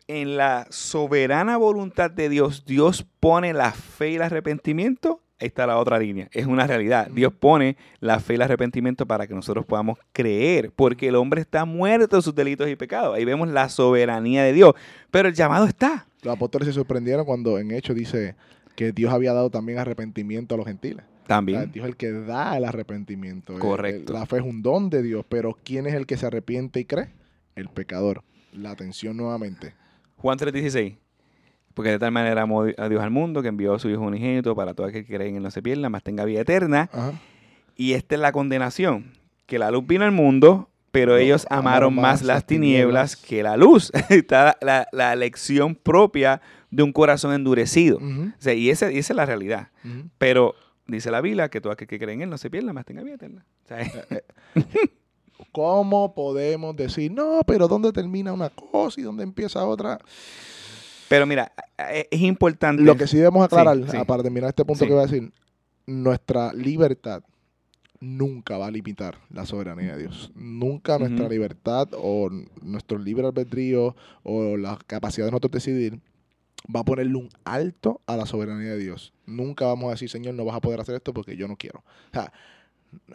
en 0.08 0.38
la 0.38 0.68
soberana 0.70 1.58
voluntad 1.58 2.10
de 2.12 2.30
Dios, 2.30 2.64
Dios 2.66 3.06
pone 3.20 3.52
la 3.54 3.74
fe 3.74 4.12
y 4.12 4.16
el 4.16 4.22
arrepentimiento. 4.22 5.22
Ahí 5.40 5.48
está 5.48 5.68
la 5.68 5.78
otra 5.78 6.00
línea. 6.00 6.28
Es 6.32 6.48
una 6.48 6.66
realidad. 6.66 7.10
Dios 7.12 7.32
pone 7.32 7.78
la 8.00 8.20
fe 8.20 8.34
y 8.34 8.36
el 8.38 8.42
arrepentimiento 8.42 9.06
para 9.06 9.28
que 9.28 9.36
nosotros 9.36 9.66
podamos 9.66 10.00
creer, 10.12 10.72
porque 10.76 11.10
el 11.10 11.16
hombre 11.16 11.42
está 11.42 11.64
muerto 11.66 12.16
de 12.16 12.22
sus 12.24 12.34
delitos 12.34 12.68
y 12.68 12.76
pecados. 12.76 13.16
Ahí 13.16 13.24
vemos 13.24 13.48
la 13.48 13.70
soberanía 13.70 14.44
de 14.44 14.54
Dios. 14.54 14.74
Pero 15.12 15.28
el 15.30 15.36
llamado 15.36 15.68
está. 15.68 16.08
Los 16.24 16.36
apóstoles 16.36 16.68
se 16.68 16.74
sorprendieron 16.74 17.24
cuando 17.26 17.60
en 17.60 17.70
Hechos 17.72 17.96
dice 17.96 18.36
que 18.76 18.92
Dios 18.92 19.14
había 19.14 19.34
dado 19.34 19.52
también 19.52 19.78
arrepentimiento 19.78 20.56
a 20.56 20.58
los 20.58 20.66
gentiles. 20.66 21.06
O 21.06 21.28
sea, 21.28 21.28
También. 21.28 21.72
Dios 21.72 21.86
es 21.86 21.90
el 21.90 21.98
que 21.98 22.12
da 22.12 22.58
el 22.58 22.66
arrepentimiento. 22.66 23.60
Correcto. 23.60 24.14
la 24.14 24.26
fe 24.26 24.38
es 24.38 24.44
un 24.44 24.64
don 24.64 24.90
de 24.90 25.04
Dios, 25.04 25.24
pero 25.30 25.56
¿quién 25.64 25.86
es 25.86 25.94
el 25.94 26.08
que 26.08 26.18
se 26.18 26.26
arrepiente 26.26 26.80
y 26.80 26.86
cree? 26.86 27.10
El 27.56 27.70
pecador. 27.70 28.24
La 28.54 28.72
atención 28.72 29.18
nuevamente. 29.18 29.76
Juan 30.16 30.40
3:16. 30.40 30.98
Porque 31.78 31.92
de 31.92 32.00
tal 32.00 32.12
manera 32.12 32.42
amó 32.42 32.64
a 32.76 32.90
Dios 32.90 33.04
al 33.04 33.12
mundo 33.12 33.44
que 33.44 33.50
envió 33.50 33.76
a 33.76 33.80
su 33.80 33.88
Hijo 33.88 34.02
unigénito 34.02 34.56
para 34.56 34.74
todo 34.74 34.88
aquel 34.88 35.06
que 35.06 35.16
cree 35.16 35.30
en 35.30 35.36
él 35.36 35.44
no 35.44 35.52
se 35.52 35.62
pierda, 35.62 35.90
más 35.90 36.02
tenga 36.02 36.26
vida 36.26 36.42
eterna. 36.42 36.90
Ajá. 36.92 37.14
Y 37.76 37.94
esta 37.94 38.16
es 38.16 38.22
la 38.22 38.32
condenación, 38.32 39.12
que 39.46 39.60
la 39.60 39.70
luz 39.70 39.86
vino 39.86 40.04
al 40.04 40.12
mundo, 40.12 40.72
pero 40.90 41.18
ellos 41.18 41.46
amaron 41.52 41.94
más 41.94 42.24
las 42.24 42.48
tinieblas 42.48 43.16
que 43.16 43.44
la 43.44 43.58
luz. 43.58 43.92
Está 44.10 44.58
la, 44.60 44.88
la 44.92 45.16
lección 45.16 45.76
propia 45.76 46.42
de 46.72 46.82
un 46.82 46.92
corazón 46.92 47.32
endurecido. 47.36 47.98
Ujú, 47.98 48.30
O 48.30 48.42
sea, 48.42 48.56
y, 48.56 48.72
esa, 48.72 48.92
y 48.92 48.98
esa 48.98 49.14
es 49.14 49.18
la 49.18 49.28
realidad. 49.28 49.68
Pero 50.18 50.56
dice 50.88 51.12
la 51.12 51.22
Biblia 51.22 51.50
que 51.50 51.62
todo 51.62 51.72
aquel 51.72 51.88
que 51.88 52.00
cree 52.00 52.16
en 52.16 52.24
él 52.24 52.30
no 52.32 52.40
se 52.40 52.50
pierda, 52.50 52.74
más 52.74 52.86
tenga 52.86 53.04
vida 53.04 53.14
eterna. 53.14 53.46
O 53.66 53.68
sea, 53.68 53.88
¿Cómo 55.52 56.16
podemos 56.16 56.76
decir, 56.76 57.12
no, 57.12 57.42
pero 57.46 57.68
dónde 57.68 57.92
termina 57.92 58.34
una 58.34 58.50
cosa 58.50 59.00
y 59.00 59.04
dónde 59.04 59.22
empieza 59.22 59.64
otra? 59.64 60.00
Pero 61.10 61.26
mira, 61.26 61.52
eh, 61.78 62.08
es 62.12 62.22
importante. 62.22 62.82
Lo 62.84 62.96
que 62.96 63.08
sí 63.08 63.18
debemos 63.18 63.44
aclarar, 63.46 63.78
Sí, 63.78 63.98
sí. 63.98 63.98
para 64.06 64.24
terminar 64.24 64.50
este 64.50 64.66
punto 64.66 64.84
Sí. 64.84 64.88
que 64.88 64.94
voy 64.94 65.04
a 65.04 65.08
decir, 65.08 65.32
nuestra 65.86 66.54
libertad 66.54 67.24
nunca 68.00 68.58
va 68.58 68.68
a 68.68 68.72
limitar 68.72 69.18
la 69.32 69.46
soberanía 69.46 69.96
de 69.96 70.04
Dios. 70.04 70.32
Nunca 70.36 71.00
nuestra 71.00 71.28
libertad 71.28 71.88
o 71.94 72.30
nuestro 72.62 73.00
libre 73.00 73.26
albedrío 73.26 73.96
o 74.24 74.56
la 74.58 74.78
capacidad 74.86 75.26
de 75.26 75.32
nosotros 75.32 75.52
decidir 75.54 76.00
va 76.74 76.82
a 76.82 76.84
ponerle 76.84 77.16
un 77.16 77.30
alto 77.46 78.02
a 78.06 78.16
la 78.18 78.26
soberanía 78.26 78.72
de 78.72 78.78
Dios. 78.80 79.14
Nunca 79.26 79.66
vamos 79.66 79.88
a 79.88 79.92
decir, 79.92 80.10
Señor, 80.10 80.36
no 80.36 80.46
vas 80.46 80.56
a 80.56 80.62
poder 80.62 80.80
hacer 80.80 80.96
esto 80.96 81.14
porque 81.14 81.36
yo 81.36 81.48
no 81.48 81.56
quiero. 81.56 81.80
O 81.80 82.14
sea, 82.14 82.32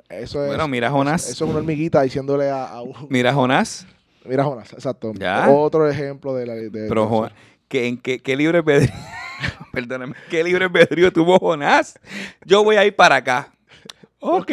eso 0.08 0.42
es, 0.42 0.48
Bueno, 0.48 0.66
mira 0.68 0.90
Jonás. 0.90 1.28
eso 1.28 1.44
es 1.44 1.50
una 1.50 1.60
hormiguita 1.60 2.02
diciéndole 2.02 2.50
a, 2.50 2.64
a 2.66 2.82
un... 2.82 2.92
Mira 3.08 3.32
Jonás, 3.32 3.86
Mira, 4.24 4.44
Jonas, 4.44 4.72
exacto. 4.72 5.12
Ya. 5.18 5.50
Otro 5.50 5.88
ejemplo 5.90 6.32
de 6.34 6.46
la... 6.46 6.54
De, 6.54 6.70
pero 6.70 7.02
de- 7.02 7.08
Jonás, 7.08 7.32
¿qué, 7.72 7.88
en 7.88 7.96
qué, 7.96 8.18
qué 8.20 8.36
libre 8.36 8.58
albedrío, 8.58 8.92
perdóname, 9.72 10.14
qué 10.28 10.44
libre 10.44 10.66
albedrío 10.66 11.10
tuvo 11.10 11.38
Jonás? 11.38 11.98
Yo 12.44 12.62
voy 12.62 12.76
a 12.76 12.84
ir 12.84 12.94
para 12.94 13.16
acá. 13.16 13.50
Ok, 14.24 14.50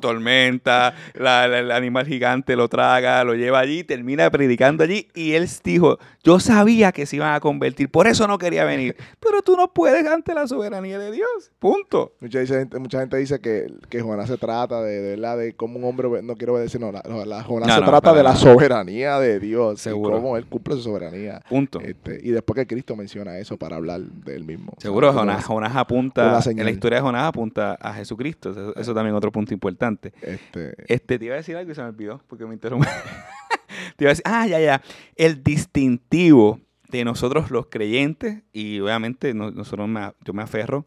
tormenta, 0.00 0.94
la- 1.14 1.48
la- 1.48 1.58
el 1.60 1.70
animal 1.70 2.06
gigante 2.06 2.56
lo 2.56 2.68
traga, 2.68 3.24
lo 3.24 3.34
lleva 3.34 3.58
allí, 3.60 3.84
termina 3.84 4.30
predicando 4.30 4.84
allí 4.84 5.08
y 5.14 5.32
él 5.32 5.48
dijo, 5.64 5.98
yo 6.22 6.38
sabía 6.40 6.92
que 6.92 7.06
se 7.06 7.16
iban 7.16 7.34
a 7.34 7.40
convertir, 7.40 7.90
por 7.90 8.06
eso 8.06 8.26
no 8.26 8.38
quería 8.38 8.64
venir, 8.64 8.96
pero 9.20 9.42
tú 9.42 9.56
no 9.56 9.72
puedes 9.72 10.06
ante 10.06 10.34
la 10.34 10.46
soberanía 10.46 10.98
de 10.98 11.10
Dios, 11.10 11.28
punto. 11.58 12.12
Mucha 12.20 12.44
gente, 12.46 12.78
mucha 12.78 13.00
gente 13.00 13.16
dice 13.16 13.40
que, 13.40 13.66
que 13.88 14.00
Jonás 14.00 14.28
se 14.28 14.36
trata 14.36 14.82
de, 14.82 15.00
de, 15.00 15.10
verdad, 15.16 15.38
de 15.38 15.54
cómo 15.54 15.78
un 15.78 15.84
hombre 15.84 16.22
no 16.22 16.36
quiere 16.36 16.52
obedecer. 16.52 16.80
No, 16.80 16.92
la, 16.92 17.02
la- 17.26 17.42
Jonás 17.42 17.68
No, 17.68 17.74
se 17.74 17.80
no, 17.80 17.86
trata 17.86 18.12
de 18.12 18.22
la 18.22 18.36
soberanía 18.36 19.18
de 19.18 19.40
Dios. 19.40 19.80
Seguro. 19.80 20.16
Y 20.16 20.20
cómo 20.20 20.36
él 20.36 20.46
cumple 20.46 20.74
su 20.74 20.82
soberanía. 20.82 21.40
Punto. 21.48 21.80
Este, 21.80 22.20
y 22.22 22.30
después 22.30 22.56
que 22.56 22.66
Cristo 22.66 22.94
menciona 22.96 23.38
eso 23.38 23.56
para 23.56 23.76
hablar 23.76 24.00
de 24.00 24.34
él 24.36 24.44
mismo. 24.44 24.72
O 24.76 24.80
sea, 24.80 24.88
Seguro, 24.88 25.12
Jonás, 25.12 25.76
apunta, 25.76 26.40
en 26.46 26.64
la 26.64 26.70
historia 26.70 26.98
de 26.98 27.02
Jonás 27.02 27.24
apunta 27.28 27.74
a 27.80 27.94
Jesucristo, 27.94 28.52
eso, 28.58 28.76
eso 28.76 28.94
también 28.94 29.14
es 29.14 29.18
otro 29.18 29.32
punto 29.32 29.54
importante. 29.54 30.12
Este, 30.22 30.74
Este, 30.86 31.18
te 31.18 31.24
iba 31.24 31.34
a 31.34 31.38
decir 31.38 31.56
algo 31.56 31.70
y 31.72 31.74
se 31.74 31.82
me 31.82 31.88
olvidó 31.88 32.22
porque 32.28 32.44
me 32.46 32.54
interrumpió. 32.54 32.90
te 33.96 34.04
iba 34.04 34.10
a 34.10 34.12
decir, 34.12 34.22
ah, 34.26 34.46
ya, 34.46 34.60
ya. 34.60 34.82
El 35.16 35.42
distintivo 35.42 36.60
de 36.88 37.04
nosotros 37.04 37.50
los 37.50 37.66
creyentes, 37.66 38.42
y 38.52 38.80
obviamente 38.80 39.34
no- 39.34 39.50
nosotros 39.50 39.88
me- 39.88 40.12
yo 40.24 40.32
me 40.32 40.42
aferro 40.42 40.86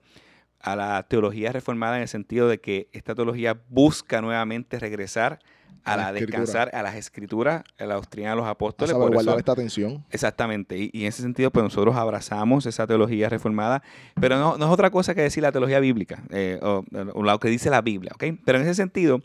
a 0.59 0.75
la 0.75 1.03
teología 1.03 1.51
reformada 1.51 1.95
en 1.97 2.03
el 2.03 2.07
sentido 2.07 2.47
de 2.47 2.59
que 2.59 2.89
esta 2.91 3.15
teología 3.15 3.59
busca 3.69 4.21
nuevamente 4.21 4.77
regresar 4.79 5.39
a 5.83 5.93
A 5.93 5.97
la 5.97 6.13
descansar 6.13 6.69
a 6.73 6.83
las 6.83 6.95
escrituras, 6.95 7.63
a 7.79 7.85
la 7.85 7.95
doctrina 7.95 8.29
de 8.31 8.35
los 8.35 8.45
apóstoles. 8.45 8.93
por 8.93 9.11
guardar 9.11 9.33
eso- 9.33 9.39
esta 9.39 9.51
atención. 9.53 10.05
Exactamente, 10.11 10.77
y, 10.77 10.89
y 10.93 11.01
en 11.01 11.07
ese 11.07 11.21
sentido, 11.23 11.49
pues 11.51 11.63
nosotros 11.63 11.95
abrazamos 11.95 12.65
esa 12.65 12.85
teología 12.85 13.29
reformada, 13.29 13.81
pero 14.19 14.37
no, 14.37 14.57
no 14.57 14.65
es 14.65 14.71
otra 14.71 14.91
cosa 14.91 15.15
que 15.15 15.21
decir 15.21 15.41
la 15.43 15.51
teología 15.51 15.79
bíblica, 15.79 16.23
eh, 16.29 16.59
o, 16.61 16.83
o 17.13 17.23
lo 17.23 17.39
que 17.39 17.49
dice 17.49 17.69
la 17.69 17.81
Biblia, 17.81 18.11
¿ok? 18.13 18.25
Pero 18.45 18.57
en 18.59 18.63
ese 18.65 18.75
sentido, 18.75 19.21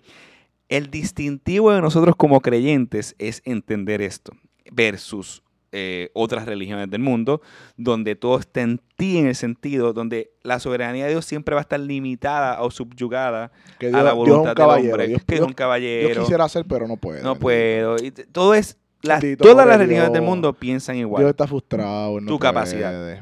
el 0.69 0.91
distintivo 0.91 1.71
de 1.73 1.81
nosotros 1.81 2.17
como 2.17 2.41
creyentes 2.41 3.15
es 3.19 3.43
entender 3.45 4.01
esto, 4.03 4.33
versus 4.73 5.43
eh, 5.73 6.11
otras 6.15 6.47
religiones 6.47 6.89
del 6.91 7.01
mundo, 7.01 7.43
donde 7.77 8.15
todo 8.17 8.39
está 8.39 8.63
en 8.63 8.81
ti 8.97 9.19
en 9.19 9.27
el 9.27 9.35
sentido, 9.35 9.93
donde 9.93 10.31
la 10.43 10.59
soberanía 10.61 11.05
de 11.05 11.11
Dios 11.11 11.25
siempre 11.25 11.55
va 11.55 11.61
a 11.61 11.63
estar 11.63 11.81
limitada 11.81 12.63
o 12.63 12.71
subyugada 12.71 13.51
Que 13.79 13.87
a 13.87 13.89
Dios, 13.91 14.03
la 14.03 14.11
es 14.11 14.17
un 14.17 14.19
voluntad 14.25 14.55
del 14.57 14.65
hombre, 14.91 15.09
Dios, 15.09 15.25
que 15.25 15.35
es 15.35 15.41
Dios- 15.41 15.49
un 15.49 15.55
caballero. 15.55 16.09
Dios 16.09 16.19
quisiera 16.21 16.45
hacer, 16.45 16.65
pero 16.69 16.87
no 16.89 16.97
puede. 16.97 17.23
no 17.23 17.37
puedo. 17.37 17.97
Y 18.03 18.11
todo 18.11 18.55
es, 18.55 18.79
las- 19.03 19.23
todas 19.39 19.67
las 19.67 19.75
el 19.77 19.81
religiones 19.83 20.13
del 20.13 20.23
mundo 20.23 20.53
piensan 20.55 20.97
igual. 20.97 21.23
Dios 21.23 21.31
está 21.31 21.47
frustrado. 21.47 22.21
no 22.21 22.27
Tu 22.27 22.39
puede. 22.39 22.49
capacidad. 22.53 23.21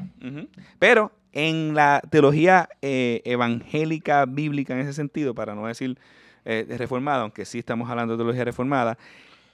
Pero 0.79 1.11
en 1.33 1.73
la 1.73 2.01
teología 2.09 2.69
eh, 2.81 3.21
evangélica, 3.25 4.25
bíblica 4.25 4.73
en 4.73 4.79
ese 4.79 4.93
sentido, 4.93 5.35
para 5.35 5.53
no 5.55 5.67
decir 5.67 5.97
eh, 6.45 6.65
reformada, 6.77 7.21
aunque 7.23 7.43
sí 7.43 7.59
estamos 7.59 7.89
hablando 7.89 8.13
de 8.13 8.17
teología 8.17 8.45
reformada, 8.45 8.97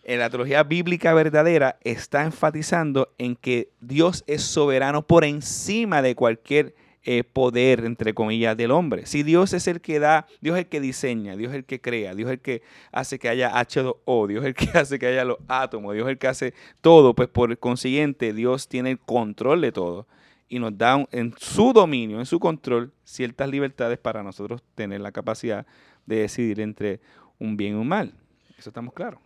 en 0.04 0.20
la 0.20 0.30
teología 0.30 0.64
bíblica 0.64 1.14
verdadera 1.14 1.78
está 1.84 2.24
enfatizando 2.24 3.14
en 3.18 3.36
que 3.36 3.70
Dios 3.80 4.24
es 4.28 4.42
soberano 4.42 5.06
por 5.06 5.24
encima 5.24 6.02
de 6.02 6.16
cualquier 6.16 6.76
eh, 7.04 7.24
poder, 7.24 7.84
entre 7.86 8.14
comillas, 8.14 8.56
del 8.56 8.70
hombre. 8.70 9.08
Si 9.08 9.24
Dios 9.24 9.54
es 9.54 9.68
el 9.68 9.82
que 9.82 10.00
da, 10.00 10.28
Dios 10.40 10.56
es 10.56 10.66
el 10.66 10.70
que 10.70 10.80
diseña, 10.80 11.36
Dios 11.36 11.52
es 11.52 11.58
el 11.58 11.66
que 11.66 11.82
crea, 11.82 12.14
Dios 12.14 12.30
es 12.30 12.34
el 12.34 12.42
que 12.42 12.62
hace 12.92 13.18
que 13.18 13.28
haya 13.28 13.52
H2O, 13.52 14.28
Dios 14.28 14.44
es 14.44 14.50
el 14.50 14.54
que 14.54 14.70
hace 14.78 15.00
que 15.00 15.08
haya 15.08 15.26
los 15.26 15.38
átomos, 15.48 15.96
Dios 15.96 16.06
es 16.06 16.12
el 16.12 16.18
que 16.20 16.28
hace 16.28 16.54
todo, 16.82 17.16
pues 17.16 17.28
por 17.28 17.58
consiguiente 17.58 18.34
Dios 18.34 18.68
tiene 18.68 18.92
el 18.92 19.00
control 19.00 19.62
de 19.62 19.72
todo 19.72 20.08
y 20.48 20.60
nos 20.60 20.78
da 20.78 21.04
en 21.12 21.34
su 21.40 21.74
dominio, 21.74 22.20
en 22.20 22.26
su 22.26 22.40
control, 22.40 22.92
ciertas 23.04 23.50
libertades 23.50 23.98
para 23.98 24.22
nosotros 24.22 24.62
tener 24.76 25.02
la 25.02 25.12
capacidad 25.12 25.66
de 26.06 26.18
decidir 26.18 26.60
entre 26.60 27.00
un 27.40 27.58
bien 27.58 27.74
y 27.74 27.78
un 27.78 27.88
mal. 27.88 28.14
Eso 28.60 28.70
estamos 28.70 28.94
claros. 28.94 29.20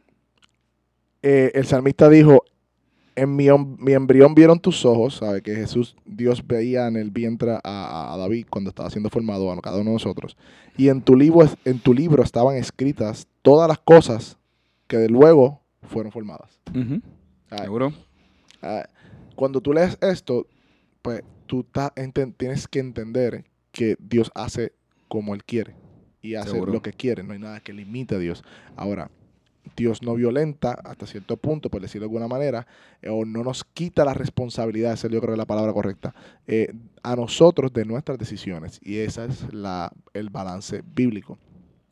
Eh, 1.27 1.51
el 1.55 1.65
salmista 1.65 2.07
dijo, 2.07 2.43
en 3.15 3.35
mi, 3.35 3.47
embrión 3.47 4.35
vieron 4.35 4.59
tus 4.59 4.85
ojos, 4.85 5.15
¿sabe? 5.15 5.41
Que 5.41 5.55
Jesús, 5.55 5.95
Dios 6.05 6.45
veía 6.45 6.87
en 6.87 6.97
el 6.97 7.09
vientre 7.09 7.57
a, 7.63 8.13
a 8.13 8.17
David 8.17 8.45
cuando 8.49 8.69
estaba 8.69 8.91
siendo 8.91 9.09
formado 9.09 9.51
a 9.51 9.59
cada 9.59 9.77
uno 9.77 9.89
de 9.89 9.93
nosotros. 9.93 10.37
Y 10.77 10.89
en 10.89 11.01
tu, 11.01 11.15
libro, 11.15 11.43
es- 11.43 11.57
en 11.65 11.79
tu 11.79 11.93
libro 11.95 12.21
estaban 12.21 12.57
escritas 12.57 13.25
todas 13.41 13.67
las 13.67 13.79
cosas 13.79 14.37
que 14.87 14.97
de 14.97 15.09
luego 15.09 15.61
fueron 15.81 16.11
formadas. 16.11 16.59
Ah, 17.49 17.63
¿Seguro? 17.63 17.91
ah, 18.61 18.83
cuando 19.35 19.61
tú 19.61 19.73
lees 19.73 19.97
esto, 20.01 20.45
pues 21.01 21.23
tú 21.47 21.65
tienes 22.37 22.67
que 22.67 22.79
entender 22.79 23.45
que 23.71 23.95
Dios 23.99 24.31
hace 24.35 24.73
como 25.07 25.33
Él 25.33 25.43
quiere 25.43 25.75
y 26.21 26.35
hace 26.35 26.51
Seguro. 26.51 26.73
lo 26.73 26.81
que 26.81 26.93
quiere, 26.93 27.23
no 27.23 27.33
hay 27.33 27.39
nada 27.39 27.61
que 27.61 27.73
limite 27.73 28.15
a 28.15 28.19
Dios. 28.19 28.43
Ahora, 28.75 29.09
Dios 29.75 30.01
no 30.01 30.15
violenta 30.15 30.71
hasta 30.83 31.05
cierto 31.05 31.37
punto, 31.37 31.69
por 31.69 31.81
decirlo 31.81 32.05
de 32.07 32.09
alguna 32.09 32.27
manera, 32.27 32.67
eh, 33.01 33.09
o 33.09 33.25
no 33.25 33.43
nos 33.43 33.63
quita 33.63 34.05
la 34.05 34.13
responsabilidad, 34.13 34.93
esa 34.93 35.07
yo 35.07 35.19
creo 35.19 35.29
que 35.29 35.33
es 35.33 35.37
la 35.37 35.45
palabra 35.45 35.73
correcta, 35.73 36.13
eh, 36.47 36.73
a 37.03 37.15
nosotros 37.15 37.73
de 37.73 37.85
nuestras 37.85 38.17
decisiones. 38.17 38.79
Y 38.83 38.97
ese 38.97 39.25
es 39.25 39.53
la, 39.53 39.91
el 40.13 40.29
balance 40.29 40.83
bíblico. 40.95 41.37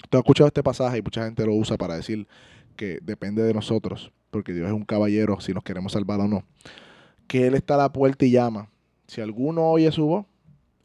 Tú 0.10 0.18
has 0.18 0.22
escuchado 0.22 0.48
este 0.48 0.64
pasaje 0.64 0.98
y 0.98 1.02
mucha 1.02 1.24
gente 1.26 1.46
lo 1.46 1.54
usa 1.54 1.78
para 1.78 1.96
decir 1.96 2.28
que 2.76 3.00
depende 3.02 3.44
de 3.44 3.54
nosotros, 3.54 4.12
porque 4.32 4.54
Dios 4.54 4.68
es 4.68 4.74
un 4.74 4.86
caballero 4.86 5.40
si 5.40 5.54
nos 5.54 5.64
queremos 5.64 5.92
salvar 5.94 6.20
o 6.20 6.28
no. 6.28 6.44
Que 7.28 7.48
Él 7.48 7.56
está 7.56 7.76
a 7.76 7.78
la 7.78 7.94
puerta 7.94 8.26
y 8.26 8.32
llama. 8.32 8.70
Si 9.08 9.22
alguno 9.22 9.70
oye 9.70 9.92
su 9.92 10.06
voz 10.06 10.26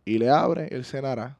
y 0.05 0.19
le 0.19 0.31
abre, 0.31 0.69
Él 0.71 0.85
cenará. 0.85 1.39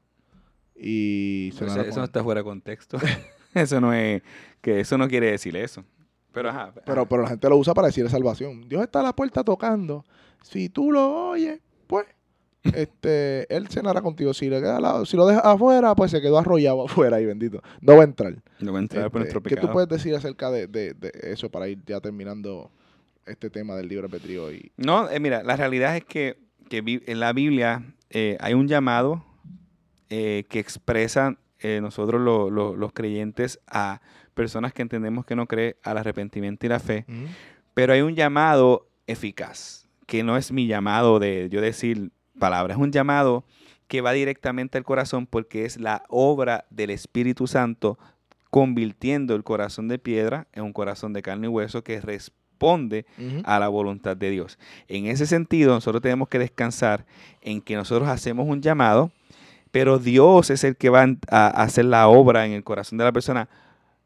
Y 0.77 1.51
Eso, 1.51 1.59
cenará 1.59 1.83
eso 1.83 1.91
con 1.91 1.97
no 1.97 2.05
él. 2.05 2.09
está 2.09 2.23
fuera 2.23 2.41
de 2.41 2.45
contexto. 2.45 2.99
eso 3.55 3.81
no 3.81 3.93
es, 3.93 4.23
que 4.61 4.81
eso 4.81 4.97
no 4.99 5.09
quiere 5.09 5.31
decir 5.31 5.57
eso. 5.57 5.85
Pero 6.33 6.51
ajá. 6.51 6.73
Pero, 6.85 7.07
pero 7.09 7.23
la 7.23 7.29
gente 7.29 7.49
lo 7.49 7.57
usa 7.57 7.75
para 7.75 7.89
decir 7.89 8.09
salvación. 8.11 8.69
Dios 8.69 8.83
está 8.83 9.01
a 9.01 9.03
la 9.03 9.13
puerta 9.15 9.43
tocando. 9.45 10.05
Si 10.43 10.69
tú 10.69 10.93
lo 10.93 11.31
oyes, 11.31 11.61
pues, 11.87 12.07
este, 12.63 13.53
él 13.55 13.69
cenará 13.69 14.03
contigo. 14.03 14.35
Si, 14.35 14.49
le 14.49 14.61
queda 14.61 14.81
lado- 14.81 15.07
si 15.07 15.17
lo 15.17 15.27
dejas 15.27 15.45
afuera, 15.45 15.95
pues 15.95 16.11
se 16.11 16.21
quedó 16.21 16.39
arrollado 16.39 16.85
afuera 16.87 17.21
y 17.21 17.27
bendito. 17.27 17.63
No 17.81 17.97
va 17.97 18.03
a 18.03 18.05
entrar. 18.05 18.35
no 18.61 18.73
va 18.73 18.79
a 18.79 18.83
entrar 18.83 19.11
por 19.11 19.21
Este, 19.23 19.33
nuestro 19.35 19.43
¿Qué 19.43 19.51
pecado. 19.51 19.69
tú 19.69 19.73
puedes 19.73 19.89
decir 19.89 20.15
acerca 20.15 20.51
de, 20.51 20.67
de- 20.67 20.95
de 20.95 21.13
eso 21.23 21.51
para 21.51 21.69
ir 21.69 21.83
ya 21.87 22.01
terminando 22.01 22.71
este 23.27 23.51
tema 23.51 23.75
del 23.77 23.89
libre 23.89 24.07
albedrío? 24.07 24.53
Y, 24.53 24.71
No, 24.77 25.09
eh, 25.11 25.19
mira, 25.21 25.43
la 25.43 25.57
realidad 25.57 25.97
es 25.97 26.05
que, 26.05 26.39
que 26.69 27.03
en 27.07 27.21
la 27.21 27.33
Biblia 27.33 27.83
eh, 28.11 28.37
hay 28.41 28.55
un 28.55 28.69
llamado 28.69 29.25
eh, 30.11 30.45
que 30.49 30.59
expresan 30.61 31.39
eh, 31.61 31.81
nosotros 31.81 32.21
lo- 32.21 32.51
lo- 32.51 32.77
los 32.77 32.93
creyentes 32.93 33.61
a 33.67 34.01
personas 34.39 34.73
que 34.73 34.83
entendemos 34.83 35.27
que 35.27 35.35
no 35.35 35.47
creen 35.47 35.75
al 35.83 35.99
arrepentimiento 35.99 36.65
y 36.65 36.69
la 36.69 36.79
fe, 36.79 37.05
pero 37.75 37.93
hay 37.93 38.03
un 38.03 38.15
llamado 38.15 38.89
eficaz, 39.09 39.89
que 40.07 40.23
no 40.23 40.37
es 40.37 40.53
mi 40.53 40.69
llamado 40.69 41.19
de 41.19 41.49
yo 41.51 41.61
decir 41.61 42.13
palabras, 42.39 42.77
es 42.77 42.83
un 42.83 42.93
llamado 42.93 43.45
que 43.89 44.01
va 44.01 44.13
directamente 44.13 44.79
al 44.79 44.85
corazón 44.85 45.27
porque 45.27 45.65
es 45.65 45.79
la 45.79 46.05
obra 46.09 46.67
del 46.71 46.91
Espíritu 46.91 47.47
Santo 47.49 47.99
convirtiendo 48.51 49.35
el 49.35 49.43
corazón 49.43 49.89
de 49.89 49.99
piedra 49.99 50.47
en 50.53 50.63
un 50.63 50.73
corazón 50.73 51.13
de 51.13 51.23
carne 51.23 51.49
y 51.49 51.51
hueso 51.51 51.83
que 51.83 52.01
responde 52.01 53.07
a 53.45 53.59
la 53.59 53.69
voluntad 53.69 54.17
de 54.17 54.31
Dios. 54.31 54.59
En 54.89 55.07
ese 55.07 55.27
sentido, 55.27 55.75
nosotros 55.75 56.01
tenemos 56.01 56.29
que 56.29 56.39
descansar 56.39 57.07
en 57.41 57.61
que 57.61 57.75
nosotros 57.75 58.09
hacemos 58.09 58.47
un 58.49 58.63
llamado, 58.63 59.11
pero 59.71 59.99
Dios 59.99 60.51
es 60.51 60.65
el 60.65 60.77
que 60.77 60.91
va 60.91 61.07
a 61.29 61.49
hacer 61.63 61.85
la 61.85 62.09
obra 62.09 62.47
en 62.47 62.53
el 62.53 62.65
corazón 62.65 62.99
de 62.99 63.05
la 63.05 63.13
persona, 63.13 63.49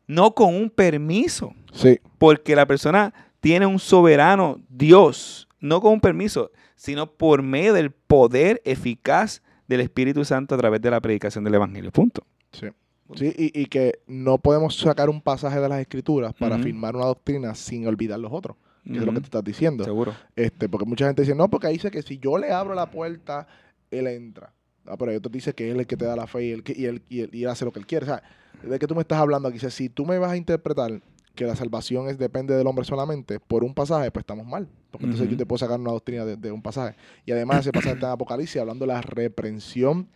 no 0.07 0.35
con 0.35 0.55
un 0.55 0.71
permiso, 0.71 1.55
Sí, 1.73 1.99
porque 2.19 2.55
la 2.55 2.67
persona 2.67 3.15
tiene 3.41 3.65
un 3.67 3.79
soberano 3.79 4.61
Dios, 4.69 5.49
no 5.61 5.81
con 5.81 5.95
un 5.95 6.01
permiso, 6.01 6.51
sino 6.77 7.11
por 7.13 7.43
medio 7.43 7.73
del 7.73 7.91
poder 7.93 8.61
eficaz 8.65 9.43
del 9.69 9.81
Espíritu 9.81 10.25
Santo 10.25 10.55
a 10.55 10.59
través 10.59 10.81
de 10.83 10.91
la 10.91 11.01
predicación 11.01 11.45
del 11.45 11.55
Evangelio. 11.55 11.91
Punto. 11.91 12.25
sí. 12.53 12.67
Sí, 13.15 13.31
y, 13.37 13.61
y 13.61 13.67
que 13.67 13.99
no 14.07 14.39
podemos 14.39 14.75
sacar 14.79 15.11
un 15.11 15.21
pasaje 15.21 15.61
de 15.61 15.69
las 15.69 15.81
escrituras 15.81 16.33
para 16.33 16.55
Ujú. 16.55 16.63
afirmar 16.63 16.97
una 16.97 17.05
doctrina 17.05 17.55
sin 17.55 17.87
olvidar 17.87 18.19
los 18.19 18.33
otros. 18.33 18.57
Que 18.87 18.97
es 18.99 19.05
lo 19.05 19.13
que 19.13 19.19
te 19.21 19.25
estás 19.27 19.45
diciendo. 19.45 19.85
Seguro. 19.85 20.15
Este, 20.35 20.67
porque 20.67 20.87
mucha 20.87 21.05
gente 21.07 21.21
dice, 21.21 21.35
no, 21.35 21.51
porque 21.51 21.67
ahí 21.67 21.75
dice 21.75 21.91
que 21.91 22.01
si 22.01 22.19
yo 22.19 22.39
le 22.39 22.51
abro 22.53 22.75
la 22.75 22.91
puerta, 22.91 23.47
él 23.91 24.07
entra. 24.07 24.55
Ah, 24.87 24.97
pero 24.99 25.11
hay 25.11 25.19
otros 25.19 25.31
dice 25.31 25.53
que 25.53 25.67
él 25.71 25.77
es 25.77 25.81
el 25.81 25.87
que 25.87 25.97
te 25.99 26.07
da 26.07 26.17
la 26.17 26.27
fe 26.27 26.47
y 26.47 26.51
él, 26.53 26.63
que- 26.63 26.73
y 26.75 26.87
él, 26.87 27.03
y 27.11 27.21
él, 27.21 27.31
y 27.35 27.43
él 27.43 27.49
hace 27.51 27.67
lo 27.67 27.71
que 27.73 27.81
él 27.81 27.87
quiere. 27.87 28.05
O 28.05 28.09
sea, 28.09 28.23
¿de 28.63 28.79
qué 28.79 28.87
tú 28.87 28.95
me 28.95 29.03
estás 29.03 29.19
hablando 29.19 29.49
aquí? 29.49 29.57
Dice, 29.57 29.71
si 29.71 29.89
tú 29.89 30.05
me 30.07 30.19
vas 30.19 30.33
a 30.33 30.37
interpretar 30.37 31.01
que 31.35 31.47
la 31.47 31.57
salvación 31.57 32.09
es, 32.09 32.19
depende 32.19 32.55
del 32.55 32.67
hombre 32.67 32.85
solamente 32.85 33.41
por 33.41 33.65
un 33.65 33.73
pasaje, 33.75 34.11
pues 34.11 34.23
estamos 34.23 34.47
mal. 34.47 34.69
Porque 34.91 35.07
entonces 35.07 35.29
yo 35.31 35.37
te 35.37 35.47
puedo 35.47 35.59
sacar 35.59 35.81
una 35.81 35.93
doctrina 35.93 36.25
de, 36.27 36.37
de 36.37 36.53
un 36.53 36.61
pasaje. 36.61 36.95
Y 37.25 37.33
además 37.33 37.61
ese 37.61 37.73
pasaje 37.73 37.95
está 37.95 38.09
en 38.09 38.13
Apocalipsis 38.13 38.61
hablando 38.61 38.85
de 38.87 38.93
la 38.93 39.01
reprensión 39.01 40.09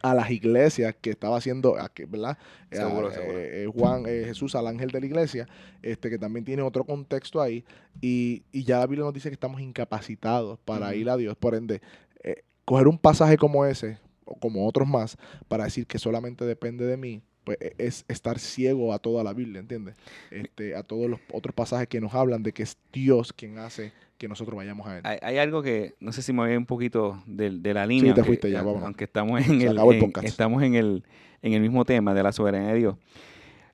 a 0.00 0.14
las 0.14 0.30
iglesias 0.30 0.96
que 1.00 1.10
estaba 1.10 1.36
haciendo, 1.36 1.74
¿verdad? 2.08 2.38
Eh, 2.70 2.76
Seguro, 2.76 3.10
eh, 3.10 3.14
seguro. 3.14 3.38
eh, 3.38 3.66
Juan, 3.72 4.04
eh, 4.06 4.22
Jesús 4.24 4.54
al 4.54 4.66
ángel 4.66 4.90
de 4.90 4.98
la 5.00 5.06
iglesia, 5.06 5.46
este 5.82 6.08
que 6.10 6.18
también 6.18 6.44
tiene 6.44 6.62
otro 6.62 6.84
contexto 6.84 7.40
ahí, 7.40 7.64
y, 8.00 8.42
y 8.50 8.64
ya 8.64 8.78
la 8.78 8.86
Biblia 8.86 9.04
nos 9.04 9.12
dice 9.14 9.28
que 9.28 9.34
estamos 9.34 9.60
incapacitados 9.60 10.58
para 10.64 10.94
ir 10.94 11.08
a 11.10 11.16
Dios. 11.16 11.36
Por 11.36 11.54
ende, 11.54 11.82
eh, 12.24 12.42
coger 12.64 12.88
un 12.88 12.98
pasaje 12.98 13.36
como 13.36 13.64
ese, 13.66 13.98
o 14.24 14.34
como 14.34 14.66
otros 14.66 14.88
más, 14.88 15.16
para 15.46 15.64
decir 15.64 15.86
que 15.86 15.98
solamente 15.98 16.46
depende 16.46 16.86
de 16.86 16.96
mí, 16.96 17.22
pues 17.44 17.58
e- 17.60 17.74
es 17.78 18.04
estar 18.08 18.38
ciego 18.38 18.92
a 18.92 18.98
toda 18.98 19.24
la 19.24 19.32
Biblia, 19.32 19.60
¿entiendes? 19.60 19.96
Este, 20.30 20.74
a 20.76 20.82
todos 20.82 21.08
los 21.10 21.20
otros 21.32 21.54
pasajes 21.54 21.88
que 21.88 22.00
nos 22.00 22.14
hablan 22.14 22.42
de 22.42 22.52
que 22.52 22.62
es 22.62 22.76
Dios 22.92 23.32
quien 23.32 23.58
hace 23.58 23.92
que 24.18 24.28
nosotros 24.28 24.56
vayamos 24.56 24.86
a 24.86 24.98
Él. 24.98 25.02
Hay, 25.04 25.18
hay 25.20 25.38
algo 25.38 25.62
que 25.62 25.94
no 25.98 26.12
sé 26.12 26.22
si 26.22 26.32
me 26.32 26.40
voy 26.46 26.54
un 26.56 26.66
poquito 26.66 27.22
de, 27.26 27.50
de 27.50 27.74
la 27.74 27.84
línea. 27.86 28.14
te 28.14 28.20
aunque- 28.20 28.28
fuiste 28.28 28.50
ya, 28.50 28.62
vámonos. 28.62 28.84
Aunque 28.84 29.04
estamos 29.04 29.40
en 29.40 29.60
Se 29.60 29.66
el, 29.66 29.78
en- 29.78 30.12
estamos 30.24 30.62
en 30.62 30.74
el, 30.76 31.04
en 31.42 31.52
el 31.54 31.60
mismo 31.60 31.84
tema 31.84 32.14
de 32.14 32.22
la 32.22 32.30
soberanía 32.32 32.68
de 32.72 32.78
Dios. 32.78 32.96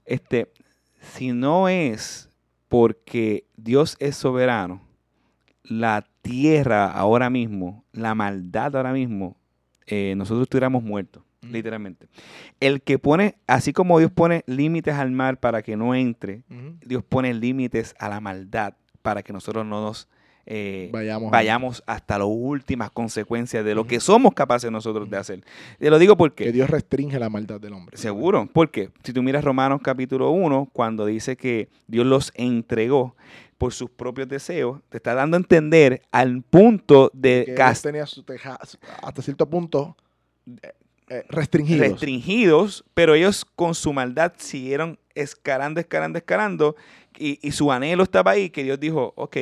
Este, 0.07 0.51
si 1.01 1.33
no 1.33 1.69
es 1.69 2.31
porque 2.69 3.45
Dios 3.57 3.97
es 4.01 4.17
soberano, 4.17 4.81
la 5.65 6.07
tierra 6.23 6.91
ahora 6.91 7.29
mismo, 7.31 7.85
la 7.93 8.15
maldad 8.15 8.75
ahora 8.77 8.93
mismo, 8.93 9.37
eh, 9.87 10.15
nosotros 10.17 10.45
estuviéramos 10.45 10.83
muertos, 10.83 11.23
Literalmente. 11.43 12.09
El 12.61 12.83
que 12.83 12.99
pone, 12.99 13.37
así 13.47 13.73
como 13.73 13.99
Dios 13.99 14.11
pone 14.11 14.43
límites 14.47 14.95
al 14.95 15.11
mar 15.13 15.39
para 15.39 15.63
que 15.63 15.77
no 15.77 15.95
entre. 15.95 16.43
Dios 16.85 17.03
pone 17.09 17.33
límites 17.35 17.95
a 17.99 18.09
la 18.09 18.21
maldad 18.21 18.75
para 19.03 19.23
que 19.23 19.33
nosotros 19.33 19.65
no 19.65 19.81
nos 19.83 20.09
eh, 20.51 20.89
Vayamos. 20.93 21.31
vayamos 21.31 21.83
hasta 21.87 22.19
las 22.19 22.27
últimas 22.29 22.91
consecuencias 22.91 23.63
de 23.67 23.75
lo 23.75 23.87
que 23.87 24.01
somos 24.01 24.33
capaces 24.33 24.71
nosotros 24.71 25.09
de 25.11 25.19
hacer. 25.19 25.45
Te 25.79 25.91
lo 25.91 25.99
digo 25.99 26.15
Que 26.15 26.19
porque, 26.19 26.53
Dios 26.53 26.71
restringe 26.71 27.19
la 27.19 27.29
maldad 27.29 27.61
del 27.61 27.75
hombre. 27.75 27.99
seguro, 27.99 28.49
porque 28.53 28.91
si 29.05 29.13
tú 29.13 29.23
miras 29.23 29.45
Romanos 29.45 29.81
capítulo 29.85 30.31
1, 30.31 30.71
cuando 30.73 31.05
dice 31.05 31.37
que 31.37 31.69
Dios 31.87 32.07
los 32.07 32.33
entregó 32.35 33.15
por 33.59 33.75
sus 33.75 33.91
propios 33.91 34.27
deseos, 34.29 34.81
te 34.89 34.97
está 34.97 35.13
dando 35.15 35.37
a 35.37 35.41
entender 35.41 36.01
al 36.13 36.41
punto 36.43 37.11
de 37.13 37.53
Que 37.55 37.63
tenía 37.83 38.07
su 38.07 38.23
teja- 38.23 38.59
hasta 39.03 39.21
cierto 39.23 39.51
punto 39.51 39.97
eh, 41.11 41.25
restringidos. 41.29 41.89
restringidos, 41.89 42.85
pero 42.95 43.15
ellos 43.15 43.45
con 43.45 43.75
su 43.75 43.93
maldad 43.93 44.33
siguieron 44.37 44.99
escalando, 45.15 45.81
escalando, 45.81 46.19
escalando, 46.19 46.77
y, 47.19 47.39
y 47.47 47.53
su 47.53 47.73
anhelo 47.73 48.03
estaba 48.03 48.33
ahí, 48.33 48.51
que 48.51 48.63
Dios 48.65 48.79
dijo, 48.79 49.13
ok, 49.17 49.37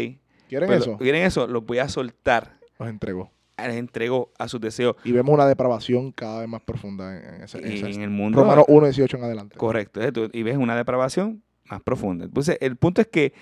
¿Quieren 0.48 0.68
pues, 0.68 0.83
eso? 0.83 0.96
¿quieren 0.98 1.24
eso? 1.24 1.46
Los 1.46 1.64
voy 1.66 1.79
a 1.79 1.88
soltar. 1.88 2.59
Los 2.79 2.88
entregó. 2.88 3.31
Les 3.59 3.76
entregó 3.76 4.31
a 4.38 4.48
sus 4.48 4.61
deseos. 4.61 4.96
Y 5.02 5.12
vemos 5.12 5.33
una 5.35 5.46
depravación 5.46 6.12
cada 6.12 6.40
vez 6.40 6.48
más 6.48 6.62
profunda 6.62 7.16
en, 7.16 7.42
ese, 7.42 7.59
en 7.59 7.64
ese- 7.72 7.90
en 7.90 8.02
el 8.02 8.11
mundo. 8.11 8.40
Romanos 8.40 8.66
1, 8.68 8.87
18 8.87 9.16
en 9.16 9.24
adelante. 9.24 9.57
Correcto. 9.57 10.00
Y 10.33 10.42
ves 10.42 10.57
una 10.59 10.76
depravación 10.76 11.42
más 11.64 11.81
profunda. 11.83 12.26
Entonces, 12.26 12.59
el 12.61 12.76
punto 12.76 13.00
es 13.00 13.07
que 13.09 13.33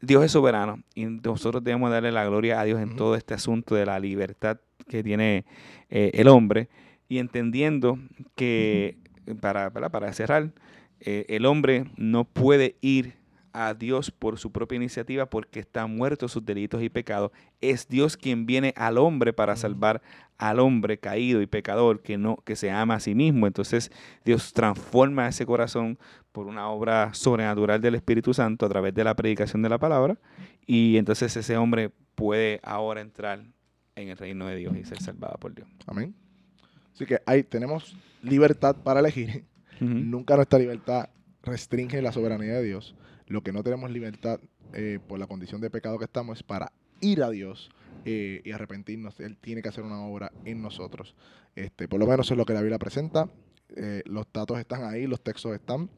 Dios 0.00 0.22
es 0.24 0.32
soberano 0.32 0.82
y 0.94 1.06
nosotros 1.06 1.62
debemos 1.64 1.90
darle 1.90 2.12
la 2.12 2.26
gloria 2.26 2.60
a 2.60 2.64
Dios 2.64 2.80
en 2.80 2.94
todo 2.96 3.14
este 3.16 3.32
asunto 3.32 3.74
de 3.76 3.86
la 3.86 3.98
libertad 4.00 4.58
que 4.88 5.02
tiene 5.02 5.44
eh, 5.88 6.10
el 6.14 6.28
hombre 6.28 6.68
y 7.08 7.18
entendiendo 7.18 7.98
que, 8.34 8.98
para, 9.40 9.70
¿verdad? 9.70 9.90
para 9.90 10.12
cerrar, 10.12 10.52
eh, 11.00 11.26
el 11.28 11.46
hombre 11.46 11.86
no 11.96 12.24
puede 12.24 12.76
ir 12.80 13.14
a 13.54 13.72
Dios 13.72 14.10
por 14.10 14.38
su 14.38 14.50
propia 14.50 14.76
iniciativa 14.76 15.26
porque 15.26 15.60
está 15.60 15.86
muerto 15.86 16.28
sus 16.28 16.44
delitos 16.44 16.82
y 16.82 16.88
pecados. 16.88 17.30
Es 17.60 17.88
Dios 17.88 18.16
quien 18.16 18.46
viene 18.46 18.74
al 18.76 18.98
hombre 18.98 19.32
para 19.32 19.54
salvar 19.54 20.02
al 20.38 20.58
hombre 20.58 20.98
caído 20.98 21.40
y 21.40 21.46
pecador 21.46 22.02
que 22.02 22.18
no 22.18 22.36
que 22.44 22.56
se 22.56 22.70
ama 22.72 22.96
a 22.96 23.00
sí 23.00 23.14
mismo. 23.14 23.46
Entonces 23.46 23.92
Dios 24.24 24.52
transforma 24.52 25.28
ese 25.28 25.46
corazón 25.46 25.98
por 26.32 26.48
una 26.48 26.68
obra 26.68 27.14
sobrenatural 27.14 27.80
del 27.80 27.94
Espíritu 27.94 28.34
Santo 28.34 28.66
a 28.66 28.68
través 28.68 28.92
de 28.92 29.04
la 29.04 29.14
predicación 29.14 29.62
de 29.62 29.68
la 29.68 29.78
palabra 29.78 30.18
y 30.66 30.96
entonces 30.96 31.36
ese 31.36 31.56
hombre 31.56 31.92
puede 32.16 32.60
ahora 32.64 33.00
entrar 33.00 33.44
en 33.94 34.08
el 34.08 34.16
reino 34.16 34.46
de 34.46 34.56
Dios 34.56 34.76
y 34.76 34.84
ser 34.84 35.00
salvado 35.00 35.38
por 35.38 35.54
Dios. 35.54 35.68
Amén. 35.86 36.23
Así 36.94 37.06
que 37.06 37.18
ahí 37.26 37.42
tenemos 37.42 37.96
libertad 38.22 38.76
para 38.76 39.00
elegir. 39.00 39.44
Nunca 39.80 40.36
nuestra 40.36 40.58
libertad 40.58 41.08
restringe 41.42 42.00
la 42.00 42.12
soberanía 42.12 42.54
de 42.54 42.62
Dios. 42.62 42.94
Lo 43.26 43.42
que 43.42 43.52
no 43.52 43.62
tenemos 43.62 43.90
libertad 43.90 44.38
eh, 44.72 44.98
por 45.06 45.18
la 45.18 45.26
condición 45.26 45.60
de 45.60 45.70
pecado 45.70 45.98
que 45.98 46.04
estamos 46.04 46.38
es 46.38 46.42
para 46.44 46.72
ir 47.00 47.22
a 47.22 47.30
Dios 47.30 47.70
eh, 48.04 48.40
y 48.44 48.52
arrepentirnos. 48.52 49.18
Él 49.20 49.36
tiene 49.36 49.60
que 49.62 49.68
hacer 49.68 49.82
una 49.84 50.00
obra 50.02 50.30
en 50.44 50.62
nosotros. 50.62 51.14
Este, 51.56 51.88
por 51.88 51.98
lo 52.00 52.06
menos 52.06 52.30
es 52.30 52.36
lo 52.36 52.44
que 52.44 52.54
la 52.54 52.60
Biblia 52.60 52.78
presenta. 52.78 53.28
Eh, 53.76 54.02
los 54.06 54.26
datos 54.32 54.58
están 54.60 54.84
ahí, 54.84 55.06
los 55.06 55.20
textos 55.20 55.52
están. 55.54 55.90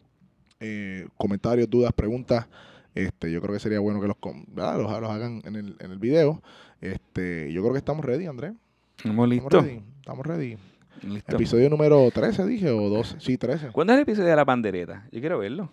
Comentarios, 1.16 1.68
dudas, 1.68 1.92
preguntas. 1.92 2.46
Este, 2.94 3.30
yo 3.30 3.42
creo 3.42 3.52
que 3.52 3.60
sería 3.60 3.78
bueno 3.80 4.00
que 4.00 4.06
los, 4.08 4.16
com- 4.16 4.46
¿verdad? 4.48 4.78
los, 4.80 5.00
los 5.00 5.10
hagan 5.10 5.42
en 5.44 5.54
el, 5.56 5.76
en 5.80 5.90
el 5.90 5.98
video. 5.98 6.42
Este, 6.80 7.52
yo 7.52 7.60
creo 7.60 7.72
que 7.72 7.78
estamos 7.78 8.04
ready, 8.04 8.24
Andrés. 8.26 8.52
¿Estamos 8.96 8.96
Estamos 8.96 9.28
listos? 9.28 9.62
ready. 9.64 9.82
Estamos 10.00 10.26
ready. 10.26 10.56
Listo. 11.02 11.34
Episodio 11.36 11.70
número 11.70 12.10
13, 12.10 12.46
dije, 12.46 12.70
o 12.70 12.88
12. 12.88 13.16
Sí, 13.20 13.36
13. 13.38 13.68
¿Cuándo 13.68 13.92
es 13.92 13.98
el 13.98 14.02
episodio 14.02 14.28
de 14.30 14.36
la 14.36 14.44
pandereta? 14.44 15.06
Yo 15.12 15.20
quiero 15.20 15.38
verlo. 15.38 15.70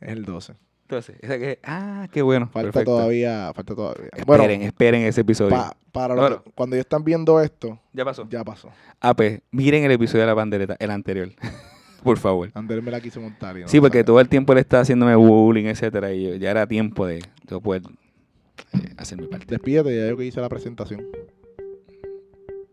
Es 0.00 0.10
el 0.10 0.24
12. 0.24 0.54
Entonces, 0.82 1.16
esa 1.22 1.38
que- 1.38 1.58
ah, 1.64 2.08
qué 2.12 2.20
bueno. 2.22 2.46
Falta 2.46 2.72
perfecto. 2.72 2.92
todavía, 2.96 3.52
falta 3.54 3.74
todavía. 3.74 4.04
Esperen, 4.12 4.26
Bueno, 4.26 4.44
esperen 4.66 5.02
ese 5.02 5.22
episodio. 5.22 5.50
pa- 5.50 5.76
para 5.92 6.14
los 6.14 6.22
Bueno. 6.22 6.42
que- 6.44 6.50
cuando 6.52 6.76
ellos 6.76 6.84
están 6.84 7.04
viendo 7.04 7.40
esto, 7.40 7.80
ya 7.92 8.04
pasó. 8.04 8.28
ya 8.28 8.44
pasó. 8.44 8.70
Ah, 9.00 9.14
pues, 9.14 9.40
miren 9.50 9.84
el 9.84 9.92
episodio 9.92 10.20
de 10.22 10.26
la 10.26 10.34
pandereta, 10.34 10.76
el 10.78 10.90
anterior. 10.90 11.30
Por 12.02 12.18
favor. 12.18 12.50
Ander 12.52 12.82
me 12.82 12.90
la 12.90 13.00
quiso 13.00 13.18
montar. 13.20 13.56
y 13.56 13.62
no 13.62 13.68
Sí, 13.68 13.80
porque 13.80 14.04
todo 14.04 14.20
el 14.20 14.28
tiempo 14.28 14.52
él 14.52 14.58
estaba 14.58 14.82
haciéndome 14.82 15.14
bullying, 15.16 15.64
etcétera, 15.64 16.12
y 16.12 16.24
yo- 16.24 16.34
ya 16.34 16.50
era 16.50 16.66
tiempo 16.66 17.06
de 17.06 17.22
yo 17.48 17.60
poder 17.62 17.80
eh, 18.74 18.92
hacer 18.98 19.18
mi 19.18 19.26
parte. 19.26 19.46
Despídete, 19.48 19.96
ya 19.96 20.08
yo 20.10 20.16
que 20.18 20.26
hice 20.26 20.40
la 20.40 20.50
presentación. 20.50 21.02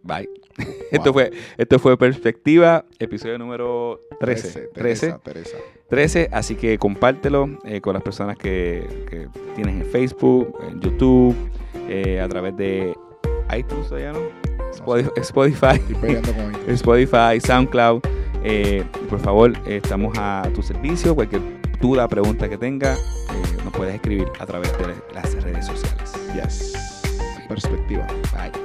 Bye. 0.03 0.27
Esto 0.91 1.13
fue 1.13 1.31
esto 1.57 1.79
fue 1.79 1.97
Perspectiva, 1.97 2.85
episodio 2.99 3.37
número 3.37 4.01
13. 4.19 4.47
13, 4.47 4.69
Teresa, 4.73 5.19
Teresa. 5.23 5.57
13, 5.89 6.29
así 6.31 6.55
que 6.55 6.77
compártelo 6.77 7.49
eh, 7.65 7.81
con 7.81 7.93
las 7.93 8.03
personas 8.03 8.37
que, 8.37 9.05
que 9.09 9.27
tienes 9.55 9.81
en 9.81 9.85
Facebook, 9.89 10.57
en 10.67 10.79
YouTube, 10.79 11.35
eh, 11.89 12.19
a 12.19 12.27
través 12.27 12.55
de 12.57 12.95
iTunes, 13.55 13.87
todavía 13.87 14.13
no? 14.13 14.19
Spotify, 15.17 15.81
Spotify, 16.67 17.39
SoundCloud. 17.39 18.01
Eh, 18.43 18.83
por 19.09 19.19
favor, 19.19 19.53
estamos 19.67 20.17
a 20.17 20.49
tu 20.53 20.63
servicio. 20.63 21.13
Cualquier 21.13 21.41
duda, 21.79 22.07
pregunta 22.07 22.47
que 22.47 22.57
tenga, 22.57 22.95
nos 23.63 23.73
puedes 23.73 23.95
escribir 23.95 24.27
a 24.39 24.45
través 24.45 24.71
de 24.77 24.95
las 25.13 25.43
redes 25.43 25.65
sociales. 25.65 26.13
Yes. 26.33 27.01
Perspectiva. 27.47 28.07
Bye. 28.33 28.60